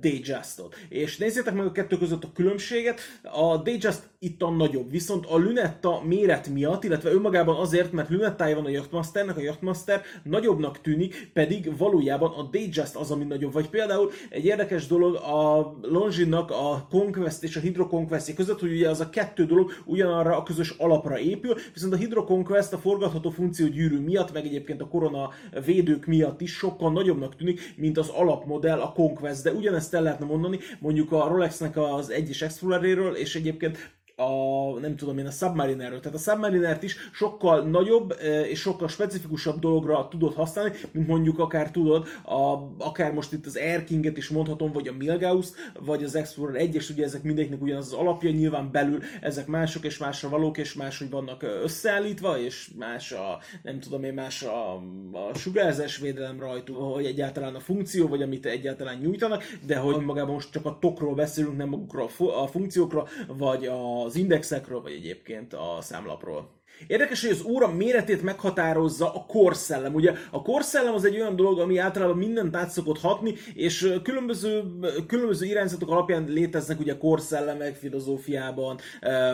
Datejust-ot. 0.00 0.76
És 0.88 1.16
nézzétek 1.16 1.54
meg 1.54 1.66
a 1.68 1.72
kettő 1.72 1.98
között 1.98 2.24
a 2.24 2.32
különbséget. 2.34 3.00
A 3.22 3.56
Datejust 3.56 4.02
itt 4.18 4.42
a 4.42 4.50
nagyobb, 4.50 4.90
viszont 4.90 5.26
a 5.26 5.38
Lunetta 5.38 6.02
méret 6.04 6.48
miatt, 6.48 6.84
illetve 6.84 7.10
önmagában 7.10 7.56
azért, 7.56 7.92
mert 7.92 8.08
Lunettája 8.08 8.54
van 8.54 8.64
a 8.64 8.68
Yachtmasternek, 8.68 9.36
a 9.36 9.40
Yachtmaster 9.40 10.02
nagyobbnak 10.22 10.80
tűnik, 10.80 11.30
pedig 11.32 11.76
valójában 11.76 12.32
a 12.32 12.42
Datejust 12.42 12.94
az, 12.94 13.10
ami 13.10 13.24
nagyobb. 13.24 13.52
Vagy 13.52 13.68
például 13.68 14.10
egy 14.30 14.44
érdekes 14.44 14.86
dolog 14.86 15.14
a 15.14 15.74
Longines-nak 15.82 16.50
a 16.50 16.86
Conquest 16.90 17.42
és 17.42 17.56
a 17.56 17.60
Hydro 17.60 17.86
Conquest 17.86 18.34
között, 18.34 18.60
hogy 18.60 18.72
ugye 18.72 18.88
az 18.88 19.00
a 19.00 19.10
kettő 19.10 19.44
dolog 19.44 19.72
ugyanarra 19.84 20.36
a 20.36 20.42
közös 20.42 20.70
alapra 20.78 21.18
épül, 21.18 21.54
viszont 21.72 21.92
a 21.92 21.96
Hydro 21.96 22.24
Conquest 22.24 22.72
a 22.72 22.78
forgatható 22.78 23.30
funkció 23.30 23.66
gyűrű 23.66 24.00
miatt, 24.00 24.32
meg 24.32 24.44
egyébként 24.44 24.80
a 24.80 24.88
korona 24.88 25.30
védők 25.64 26.06
miatt 26.06 26.40
is 26.40 26.52
sokkal 26.52 26.92
nagyobbnak 26.92 27.36
tűnik, 27.36 27.74
mint 27.76 27.98
az 27.98 28.08
alapmodell 28.08 28.80
a 28.80 28.92
Conquest, 28.92 29.42
de 29.42 29.52
ugyanezt 29.52 29.94
el 29.94 30.02
lehetne 30.02 30.26
mondani 30.26 30.58
mondjuk 30.78 31.12
a 31.12 31.28
Rolexnek 31.58 31.84
az 31.84 32.10
egyes 32.10 32.42
Exploreréről, 32.42 33.16
és 33.16 33.34
egyébként 33.34 33.97
a, 34.20 34.78
nem 34.80 34.96
tudom 34.96 35.18
én, 35.18 35.26
a 35.26 35.30
Submarinerről. 35.30 36.00
Tehát 36.00 36.18
a 36.18 36.30
Submarinert 36.30 36.82
is 36.82 36.96
sokkal 37.12 37.62
nagyobb 37.62 38.14
és 38.48 38.60
sokkal 38.60 38.88
specifikusabb 38.88 39.58
dologra 39.58 40.08
tudod 40.08 40.34
használni, 40.34 40.72
mint 40.90 41.06
mondjuk 41.06 41.38
akár 41.38 41.70
tudod, 41.70 42.06
a, 42.24 42.58
akár 42.78 43.12
most 43.12 43.32
itt 43.32 43.46
az 43.46 43.56
Air 43.56 43.84
King-et 43.84 44.16
is 44.16 44.28
mondhatom, 44.28 44.72
vagy 44.72 44.88
a 44.88 44.92
Milgauss, 44.92 45.46
vagy 45.80 46.04
az 46.04 46.14
Explorer 46.14 46.60
1, 46.60 46.74
és 46.74 46.90
ugye 46.90 47.04
ezek 47.04 47.22
mindenkinek 47.22 47.62
ugyanaz 47.62 47.86
az 47.86 47.98
alapja, 47.98 48.30
nyilván 48.30 48.70
belül 48.72 49.02
ezek 49.20 49.46
mások 49.46 49.84
és 49.84 49.98
másra 49.98 50.28
valók, 50.28 50.58
és 50.58 50.74
máshogy 50.74 51.10
vannak 51.10 51.42
összeállítva, 51.62 52.38
és 52.38 52.70
más 52.78 53.12
a, 53.12 53.38
nem 53.62 53.80
tudom 53.80 54.04
én, 54.04 54.14
más 54.14 54.42
a, 54.42 54.74
a 55.12 55.34
sugárzás 55.34 55.98
védelem 55.98 56.40
rajtuk, 56.40 56.76
hogy 56.76 57.06
egyáltalán 57.06 57.54
a 57.54 57.60
funkció, 57.60 58.08
vagy 58.08 58.22
amit 58.22 58.46
egyáltalán 58.46 58.98
nyújtanak, 58.98 59.42
de 59.66 59.76
hogy 59.76 60.04
magában 60.04 60.34
most 60.34 60.50
csak 60.50 60.66
a 60.66 60.78
tokról 60.80 61.14
beszélünk, 61.14 61.56
nem 61.56 61.68
magukról 61.68 62.08
a 62.42 62.46
funkciókról, 62.46 63.08
vagy 63.26 63.66
a 63.66 64.07
az 64.08 64.16
indexekről, 64.16 64.80
vagy 64.80 64.92
egyébként 64.92 65.52
a 65.52 65.78
számlapról. 65.80 66.56
Érdekes, 66.86 67.22
hogy 67.22 67.30
az 67.30 67.42
óra 67.44 67.72
méretét 67.72 68.22
meghatározza 68.22 69.14
a 69.14 69.24
korszellem. 69.26 69.94
Ugye 69.94 70.12
a 70.30 70.42
korszellem 70.42 70.94
az 70.94 71.04
egy 71.04 71.20
olyan 71.20 71.36
dolog, 71.36 71.58
ami 71.58 71.78
általában 71.78 72.16
mindent 72.16 72.56
át 72.56 72.70
szokott 72.70 72.98
hatni, 72.98 73.34
és 73.54 73.94
különböző, 74.02 74.62
különböző 75.06 75.46
irányzatok 75.46 75.90
alapján 75.90 76.24
léteznek 76.28 76.80
ugye 76.80 76.96
korszellemek 76.96 77.74
filozófiában, 77.74 78.78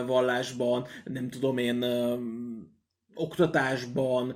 vallásban, 0.05 0.85
nem 1.03 1.29
tudom 1.29 1.57
én, 1.57 1.85
oktatásban, 3.15 4.35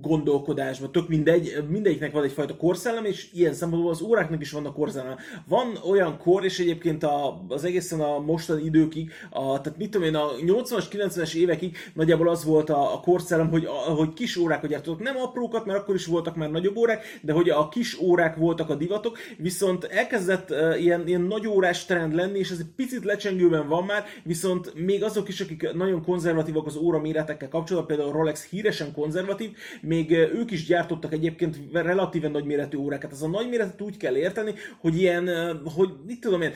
gondolkodásban, 0.00 0.92
tök 0.92 1.08
mindegy, 1.08 1.64
mindegyiknek 1.68 2.12
van 2.12 2.24
egyfajta 2.24 2.56
korszellem, 2.56 3.04
és 3.04 3.28
ilyen 3.32 3.52
szempontból 3.52 3.90
az 3.90 4.02
óráknak 4.02 4.40
is 4.40 4.50
vannak 4.50 4.74
korszellem. 4.74 5.16
Van 5.48 5.78
olyan 5.88 6.18
kor, 6.18 6.44
és 6.44 6.58
egyébként 6.58 7.02
a, 7.02 7.44
az 7.48 7.64
egészen 7.64 8.00
a 8.00 8.18
mostani 8.18 8.64
időkig, 8.64 9.10
a, 9.30 9.60
tehát 9.60 9.78
mit 9.78 9.90
tudom 9.90 10.06
én, 10.06 10.14
a 10.14 10.28
80-as, 10.46 10.84
90-es 10.90 11.34
évekig 11.34 11.76
nagyjából 11.94 12.28
az 12.28 12.44
volt 12.44 12.70
a, 12.70 12.94
a 12.94 13.00
korszellem, 13.00 13.50
hogy, 13.50 13.64
a, 13.64 13.70
hogy 13.70 14.12
kis 14.12 14.36
órákat 14.36 14.70
gyártottak. 14.70 15.02
Nem 15.02 15.16
aprókat, 15.16 15.64
mert 15.64 15.78
akkor 15.78 15.94
is 15.94 16.06
voltak 16.06 16.36
már 16.36 16.50
nagyobb 16.50 16.76
órák, 16.76 17.18
de 17.22 17.32
hogy 17.32 17.50
a 17.50 17.68
kis 17.68 18.00
órák 18.00 18.36
voltak 18.36 18.70
a 18.70 18.74
divatok, 18.74 19.18
viszont 19.36 19.84
elkezdett 19.84 20.50
uh, 20.50 20.82
ilyen, 20.82 21.06
ilyen 21.06 21.20
nagy 21.20 21.46
órás 21.46 21.84
trend 21.84 22.14
lenni, 22.14 22.38
és 22.38 22.50
ez 22.50 22.58
egy 22.58 22.72
picit 22.76 23.04
lecsengőben 23.04 23.68
van 23.68 23.84
már, 23.84 24.04
viszont 24.24 24.74
még 24.74 25.04
azok 25.04 25.28
is, 25.28 25.40
akik 25.40 25.72
nagyon 25.72 26.02
konzervatívak 26.02 26.66
az 26.66 26.76
óra 26.76 26.98
méretekkel 26.98 27.48
például 27.64 28.08
a 28.08 28.12
Rolex 28.12 28.48
híresen 28.48 28.92
konzervatív, 28.92 29.50
még 29.80 30.10
ők 30.10 30.50
is 30.50 30.66
gyártottak 30.66 31.12
egyébként 31.12 31.58
relatíven 31.72 32.30
nagyméretű 32.30 32.76
órákat. 32.76 33.12
Ez 33.12 33.22
a 33.22 33.28
nagyméretet 33.28 33.80
úgy 33.80 33.96
kell 33.96 34.16
érteni, 34.16 34.54
hogy 34.80 34.96
ilyen, 34.96 35.56
hogy 35.74 35.90
mit 36.06 36.20
tudom 36.20 36.42
én, 36.42 36.52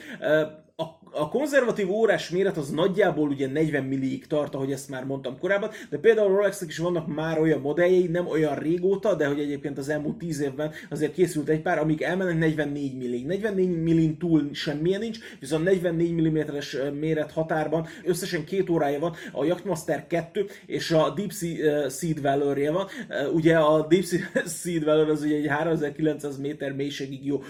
a, 0.79 0.83
a 1.11 1.29
konzervatív 1.29 1.91
órás 1.91 2.31
méret 2.31 2.57
az 2.57 2.71
nagyjából 2.71 3.29
ugye 3.29 3.47
40 3.47 3.85
milliig 3.85 4.27
tart, 4.27 4.55
ahogy 4.55 4.73
ezt 4.73 4.89
már 4.89 5.05
mondtam 5.05 5.39
korábban, 5.39 5.71
de 5.91 5.99
például 5.99 6.33
a 6.33 6.37
Rolexnek 6.37 6.69
is 6.69 6.79
vannak 6.79 7.15
már 7.15 7.41
olyan 7.41 7.61
modelljei, 7.61 8.07
nem 8.07 8.27
olyan 8.27 8.55
régóta, 8.55 9.15
de 9.15 9.27
hogy 9.27 9.39
egyébként 9.39 9.79
az 9.79 9.89
elmúlt 9.89 10.17
10 10.17 10.41
évben 10.41 10.73
azért 10.91 11.13
készült 11.13 11.49
egy 11.49 11.63
pár, 11.63 11.79
amik 11.79 12.03
elmennek 12.03 12.39
44 12.39 12.97
millig. 12.97 13.27
44 13.27 13.83
millin 13.83 14.19
túl 14.19 14.49
semmilyen 14.53 15.01
nincs, 15.01 15.19
viszont 15.41 15.65
44 15.65 16.13
mm-es 16.13 16.77
méret 17.01 17.33
határban 17.33 17.87
összesen 18.05 18.45
két 18.45 18.71
órája 18.71 18.99
van, 18.99 19.15
a 19.33 19.45
Yachtmaster 19.45 20.07
2 20.07 20.47
és 20.67 20.91
a 20.91 21.11
Deep 21.11 21.33
Sea 21.33 21.89
Seed 21.89 22.23
valor 22.23 22.59
van. 22.59 22.87
Ugye 23.33 23.57
a 23.57 23.87
Deep 23.87 24.05
Sea 24.05 24.21
Seed 24.63 24.85
Valor 24.85 25.11
az 25.11 25.23
ugye 25.23 25.37
egy 25.37 25.47
3900 25.47 26.39
méter 26.39 26.73
mélységig 26.73 27.27
jó, 27.27 27.43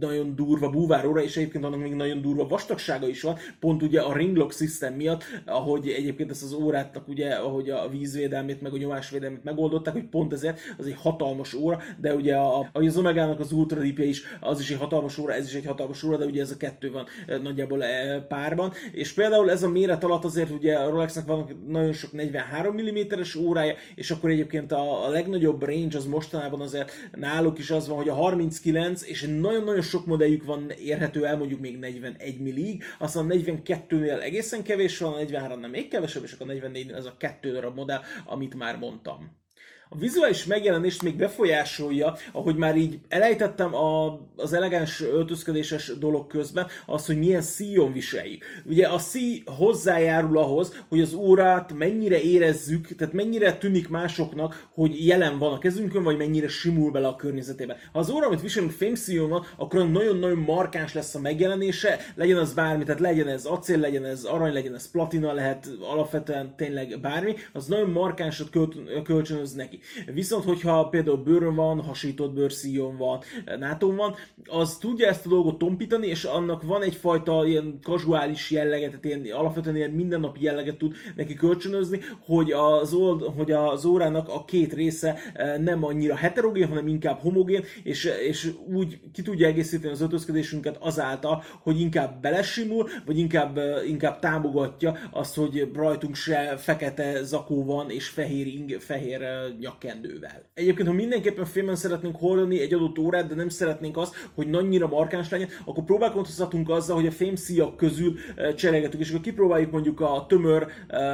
nagyon 0.00 0.34
durva 0.34 0.70
búváróra, 0.70 1.22
és 1.22 1.36
egyébként 1.36 1.64
annak 1.64 1.80
még 1.80 1.94
nagyon 1.94 2.22
durva 2.22 2.35
durva 2.36 2.54
vastagsága 2.54 3.08
is 3.08 3.22
van, 3.22 3.38
pont 3.60 3.82
ugye 3.82 4.00
a 4.00 4.16
ringlock 4.16 4.52
system 4.52 4.94
miatt, 4.94 5.24
ahogy 5.44 5.88
egyébként 5.88 6.30
ezt 6.30 6.42
az 6.42 6.52
órátnak 6.52 7.08
ugye, 7.08 7.34
ahogy 7.34 7.70
a 7.70 7.88
vízvédelmét, 7.88 8.60
meg 8.60 8.72
a 8.72 8.76
nyomásvédelmét 8.76 9.44
megoldották, 9.44 9.92
hogy 9.92 10.04
pont 10.04 10.32
ezért 10.32 10.60
az 10.78 10.86
egy 10.86 10.96
hatalmas 10.96 11.54
óra, 11.54 11.80
de 12.00 12.14
ugye 12.14 12.34
a, 12.36 12.68
az 12.72 12.96
Omegának 12.96 13.40
az 13.40 13.52
Ultra 13.52 13.80
Deep 13.80 13.98
is, 13.98 14.22
az 14.40 14.60
is 14.60 14.70
egy 14.70 14.78
hatalmas 14.78 15.18
óra, 15.18 15.32
ez 15.32 15.46
is 15.46 15.54
egy 15.54 15.66
hatalmas 15.66 16.02
óra, 16.02 16.16
de 16.16 16.24
ugye 16.24 16.40
ez 16.40 16.50
a 16.50 16.56
kettő 16.56 16.90
van 16.90 17.06
e, 17.26 17.36
nagyjából 17.36 17.84
e, 17.84 18.20
párban, 18.20 18.72
és 18.92 19.12
például 19.12 19.50
ez 19.50 19.62
a 19.62 19.68
méret 19.68 20.04
alatt 20.04 20.24
azért 20.24 20.50
ugye 20.50 20.74
a 20.74 20.90
Rolexnek 20.90 21.26
van 21.26 21.64
nagyon 21.68 21.92
sok 21.92 22.12
43 22.12 22.76
mm-es 22.76 23.34
órája, 23.34 23.74
és 23.94 24.10
akkor 24.10 24.30
egyébként 24.30 24.72
a, 24.72 25.06
a 25.06 25.08
legnagyobb 25.08 25.62
range 25.62 25.96
az 25.96 26.06
mostanában 26.06 26.60
azért 26.60 26.92
náluk 27.12 27.58
is 27.58 27.70
az 27.70 27.88
van, 27.88 27.96
hogy 27.96 28.08
a 28.08 28.14
39, 28.14 29.08
és 29.08 29.22
nagyon-nagyon 29.22 29.82
sok 29.82 30.06
modelljük 30.06 30.44
van 30.44 30.70
érhető 30.84 31.26
el, 31.26 31.36
mondjuk 31.36 31.60
még 31.60 31.78
41 31.78 32.25
1 32.26 32.40
millig, 32.40 32.82
aztán 32.98 33.30
a 33.30 33.34
42-nél 33.34 34.20
egészen 34.22 34.62
kevés 34.62 34.98
van, 34.98 35.12
a 35.12 35.18
43-nál 35.18 35.70
még 35.70 35.88
kevesebb, 35.88 36.22
és 36.22 36.32
akkor 36.32 36.50
a 36.50 36.52
44-nél 36.52 36.94
ez 36.94 37.04
a 37.04 37.16
kettő 37.16 37.52
darab 37.52 37.74
modell, 37.74 38.00
amit 38.24 38.54
már 38.54 38.78
mondtam. 38.78 39.44
A 39.88 39.96
vizuális 39.98 40.44
megjelenést 40.44 41.02
még 41.02 41.16
befolyásolja, 41.16 42.16
ahogy 42.32 42.56
már 42.56 42.76
így 42.76 42.98
elejtettem 43.08 43.74
a, 43.74 44.20
az 44.36 44.52
elegáns 44.52 45.00
öltözködéses 45.00 45.92
dolog 45.98 46.26
közben, 46.26 46.66
az, 46.86 47.06
hogy 47.06 47.18
milyen 47.18 47.40
szíjon 47.42 47.92
viseljük. 47.92 48.44
Ugye 48.64 48.88
a 48.88 48.98
szí 48.98 49.42
hozzájárul 49.44 50.38
ahhoz, 50.38 50.82
hogy 50.88 51.00
az 51.00 51.14
órát 51.14 51.72
mennyire 51.72 52.20
érezzük, 52.20 52.96
tehát 52.96 53.14
mennyire 53.14 53.56
tűnik 53.56 53.88
másoknak, 53.88 54.68
hogy 54.74 55.06
jelen 55.06 55.38
van 55.38 55.52
a 55.52 55.58
kezünkön, 55.58 56.02
vagy 56.02 56.16
mennyire 56.16 56.48
simul 56.48 56.90
bele 56.90 57.06
a 57.06 57.16
környezetébe. 57.16 57.76
Ha 57.92 57.98
az 57.98 58.10
óra, 58.10 58.26
amit 58.26 58.40
viselünk 58.40 58.70
fémszíjon 58.70 59.28
van, 59.28 59.46
akkor 59.56 59.90
nagyon-nagyon 59.90 60.38
markáns 60.38 60.94
lesz 60.94 61.14
a 61.14 61.20
megjelenése, 61.20 61.98
legyen 62.14 62.38
az 62.38 62.54
bármi, 62.54 62.84
tehát 62.84 63.00
legyen 63.00 63.28
ez 63.28 63.44
acél, 63.44 63.78
legyen 63.78 64.04
ez 64.04 64.24
arany, 64.24 64.52
legyen 64.52 64.74
ez 64.74 64.90
platina, 64.90 65.32
lehet 65.32 65.68
alapvetően 65.80 66.54
tényleg 66.56 67.00
bármi, 67.00 67.34
az 67.52 67.66
nagyon 67.66 67.90
markánsat 67.90 68.50
költ, 68.50 69.02
kölcsönöz 69.02 69.52
neki. 69.52 69.75
Neki. 69.76 70.10
Viszont, 70.12 70.44
hogyha 70.44 70.88
például 70.88 71.16
bőrön 71.16 71.54
van, 71.54 71.80
hasított 71.80 72.34
bőrszíjon 72.34 72.96
van, 72.96 73.20
náton 73.58 73.96
van, 73.96 74.14
az 74.44 74.76
tudja 74.76 75.08
ezt 75.08 75.26
a 75.26 75.28
dolgot 75.28 75.58
tompítani, 75.58 76.06
és 76.06 76.24
annak 76.24 76.62
van 76.62 76.82
egyfajta 76.82 77.46
ilyen 77.46 77.78
kazuális 77.82 78.50
jelleget, 78.50 78.90
tehát 78.90 79.04
ilyen, 79.04 79.36
alapvetően 79.36 79.76
ilyen 79.76 79.90
mindennapi 79.90 80.42
jelleget 80.42 80.76
tud 80.76 80.94
neki 81.16 81.34
kölcsönözni, 81.34 82.00
hogy 82.20 82.52
az, 82.52 82.94
old, 82.94 83.22
hogy 83.22 83.52
az 83.52 83.84
órának 83.84 84.28
a 84.28 84.44
két 84.44 84.72
része 84.72 85.18
nem 85.60 85.84
annyira 85.84 86.16
heterogén, 86.16 86.68
hanem 86.68 86.86
inkább 86.86 87.18
homogén, 87.18 87.64
és, 87.82 88.10
és 88.26 88.52
úgy 88.74 89.00
ki 89.12 89.22
tudja 89.22 89.46
egészíteni 89.46 89.92
az 89.92 90.00
öltözködésünket 90.00 90.76
azáltal, 90.80 91.42
hogy 91.62 91.80
inkább 91.80 92.20
belesimul, 92.20 92.88
vagy 93.06 93.18
inkább, 93.18 93.58
inkább 93.86 94.18
támogatja 94.18 94.96
azt, 95.10 95.34
hogy 95.34 95.70
rajtunk 95.74 96.14
se 96.14 96.56
fekete 96.56 97.22
zakó 97.22 97.64
van, 97.64 97.90
és 97.90 98.08
fehér, 98.08 98.46
ing, 98.46 98.80
fehér 98.80 99.20
nyakkendővel. 99.66 100.50
Egyébként, 100.54 100.88
ha 100.88 100.94
mindenképpen 100.94 101.44
filmen 101.44 101.76
szeretnénk 101.76 102.16
hordani 102.16 102.60
egy 102.60 102.74
adott 102.74 102.98
órát, 102.98 103.26
de 103.26 103.34
nem 103.34 103.48
szeretnénk 103.48 103.96
azt, 103.96 104.14
hogy 104.34 104.46
nagynyira 104.48 104.86
markáns 104.86 105.30
legyen, 105.30 105.48
akkor 105.64 105.84
próbálkozhatunk 105.84 106.70
azzal, 106.70 106.96
hogy 106.96 107.06
a 107.06 107.10
fémszíjak 107.10 107.76
közül 107.76 108.14
cserélgetünk, 108.56 109.02
és 109.02 109.10
akkor 109.10 109.20
kipróbáljuk 109.20 109.70
mondjuk 109.70 110.00
a 110.00 110.26
tömör 110.28 110.66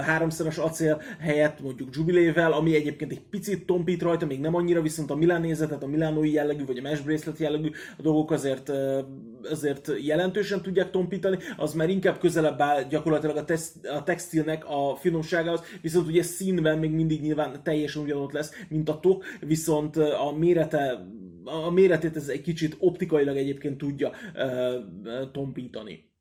háromszoros 0.04 0.58
acél 0.58 1.02
helyett 1.20 1.60
mondjuk 1.60 1.88
jubilével, 1.96 2.52
ami 2.52 2.74
egyébként 2.74 3.10
egy 3.10 3.22
picit 3.30 3.66
tompít 3.66 4.02
rajta, 4.02 4.26
még 4.26 4.40
nem 4.40 4.54
annyira, 4.54 4.82
viszont 4.82 5.10
a 5.10 5.16
milánézetet, 5.16 5.82
a 5.82 5.86
milánói 5.86 6.32
jellegű, 6.32 6.64
vagy 6.64 6.78
a 6.78 6.82
mesh 6.82 7.04
bracelet 7.04 7.38
jellegű 7.38 7.70
a 7.98 8.02
dolgok 8.02 8.30
azért, 8.30 8.72
azért 9.50 9.90
jelentősen 10.02 10.62
tudják 10.62 10.90
tompítani, 10.90 11.38
az 11.56 11.74
már 11.74 11.88
inkább 11.88 12.18
közelebb 12.18 12.60
áll 12.60 12.82
gyakorlatilag 12.82 13.36
a, 13.36 13.52
a 13.88 14.02
textilnek 14.04 14.64
a 14.64 14.96
finomságához, 15.00 15.60
viszont 15.82 16.06
ugye 16.06 16.22
színben 16.22 16.78
még 16.78 16.90
mindig 16.90 17.20
nyilván 17.20 17.62
teljesen 17.62 18.02
ugyanott 18.02 18.32
lesz, 18.32 18.41
mint 18.68 18.88
a 18.88 19.00
tok, 19.00 19.24
viszont 19.40 19.96
a 19.96 20.34
mérete 20.38 21.06
a 21.44 21.70
méretét 21.70 22.16
ez 22.16 22.28
egy 22.28 22.42
kicsit 22.42 22.76
optikailag 22.78 23.36
egyébként 23.36 23.78
tudja 23.78 24.10
uh, 24.34 25.30
tompítani 25.32 26.11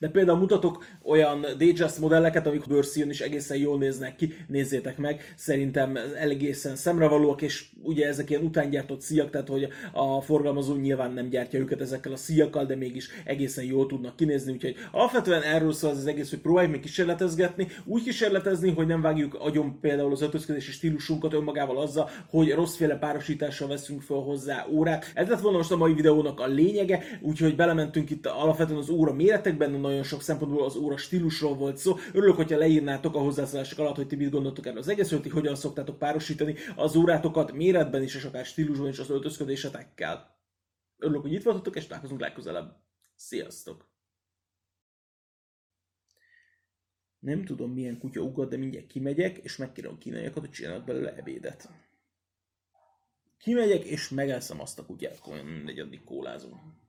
de 0.00 0.08
például 0.08 0.38
mutatok 0.38 0.84
olyan 1.02 1.40
Datejust 1.40 1.98
modelleket, 1.98 2.46
amik 2.46 2.66
bőrszíjon 2.66 3.10
is 3.10 3.20
egészen 3.20 3.56
jól 3.56 3.78
néznek 3.78 4.16
ki, 4.16 4.32
nézzétek 4.48 4.98
meg, 4.98 5.34
szerintem 5.36 5.98
egészen 6.20 6.76
szemrevalóak, 6.76 7.42
és 7.42 7.64
ugye 7.82 8.06
ezek 8.06 8.30
ilyen 8.30 8.42
utángyártott 8.42 9.00
szíjak, 9.00 9.30
tehát 9.30 9.48
hogy 9.48 9.68
a 9.92 10.20
forgalmazó 10.20 10.74
nyilván 10.74 11.12
nem 11.12 11.28
gyártja 11.28 11.58
őket 11.58 11.80
ezekkel 11.80 12.12
a 12.12 12.16
szíjakkal, 12.16 12.64
de 12.64 12.76
mégis 12.76 13.08
egészen 13.24 13.64
jól 13.64 13.86
tudnak 13.86 14.16
kinézni, 14.16 14.52
úgyhogy 14.52 14.76
alapvetően 14.92 15.42
erről 15.42 15.72
szól 15.72 15.90
az, 15.90 15.96
az 15.98 16.06
egész, 16.06 16.30
hogy 16.30 16.38
próbáljuk 16.38 16.72
még 16.72 16.80
kísérletezgetni, 16.80 17.68
úgy 17.84 18.02
kísérletezni, 18.02 18.70
hogy 18.70 18.86
nem 18.86 19.00
vágjuk 19.00 19.34
agyon 19.34 19.80
például 19.80 20.12
az 20.12 20.22
öltözködési 20.22 20.70
stílusunkat 20.70 21.32
önmagával 21.32 21.78
azzal, 21.78 22.10
hogy 22.30 22.52
rosszféle 22.52 22.98
párosítással 22.98 23.68
veszünk 23.68 24.02
fel 24.02 24.16
hozzá 24.16 24.66
órát. 24.70 25.10
Ez 25.14 25.28
lett 25.28 25.40
volna 25.40 25.56
most 25.56 25.72
a 25.72 25.76
mai 25.76 25.94
videónak 25.94 26.40
a 26.40 26.46
lényege, 26.46 27.02
úgyhogy 27.20 27.56
belementünk 27.56 28.10
itt 28.10 28.26
alapvetően 28.26 28.78
az 28.78 28.88
óra 28.88 29.12
méretekben, 29.12 29.70
nagyon 29.90 30.04
sok 30.04 30.22
szempontból 30.22 30.64
az 30.64 30.76
óra 30.76 30.96
stílusról 30.96 31.54
volt 31.54 31.76
szó. 31.76 31.96
Örülök, 32.12 32.36
hogyha 32.36 32.58
leírnátok 32.58 33.14
a 33.14 33.18
hozzászólások 33.20 33.78
alatt, 33.78 33.96
hogy 33.96 34.06
ti 34.06 34.16
mit 34.16 34.30
gondoltok 34.30 34.66
erről 34.66 34.78
az 34.78 34.88
egész, 34.88 35.10
hogy 35.10 35.30
hogyan 35.30 35.54
szoktátok 35.54 35.98
párosítani 35.98 36.54
az 36.76 36.96
órátokat 36.96 37.52
méretben 37.52 38.02
is, 38.02 38.14
és 38.14 38.24
akár 38.24 38.44
stílusban 38.44 38.88
is 38.88 38.98
az 38.98 39.10
öltözködésetekkel. 39.10 40.38
Örülök, 40.96 41.22
hogy 41.22 41.32
itt 41.32 41.42
voltatok, 41.42 41.76
és 41.76 41.86
találkozunk 41.86 42.20
legközelebb. 42.20 42.76
Sziasztok! 43.14 43.88
Nem 47.18 47.44
tudom 47.44 47.72
milyen 47.72 47.98
kutya 47.98 48.20
ugat, 48.20 48.48
de 48.48 48.56
mindjárt 48.56 48.86
kimegyek, 48.86 49.38
és 49.38 49.56
megkérem 49.56 49.92
a 49.92 49.98
kínaiakat, 49.98 50.42
hogy 50.42 50.50
csinálnak 50.50 50.84
belőle 50.84 51.16
ebédet. 51.16 51.68
Kimegyek, 53.38 53.84
és 53.84 54.08
megeszem 54.08 54.60
azt 54.60 54.78
a 54.78 54.86
kutyát, 54.86 55.44
mindegy, 55.44 55.78
addig 55.78 56.04
kólázunk. 56.04 56.79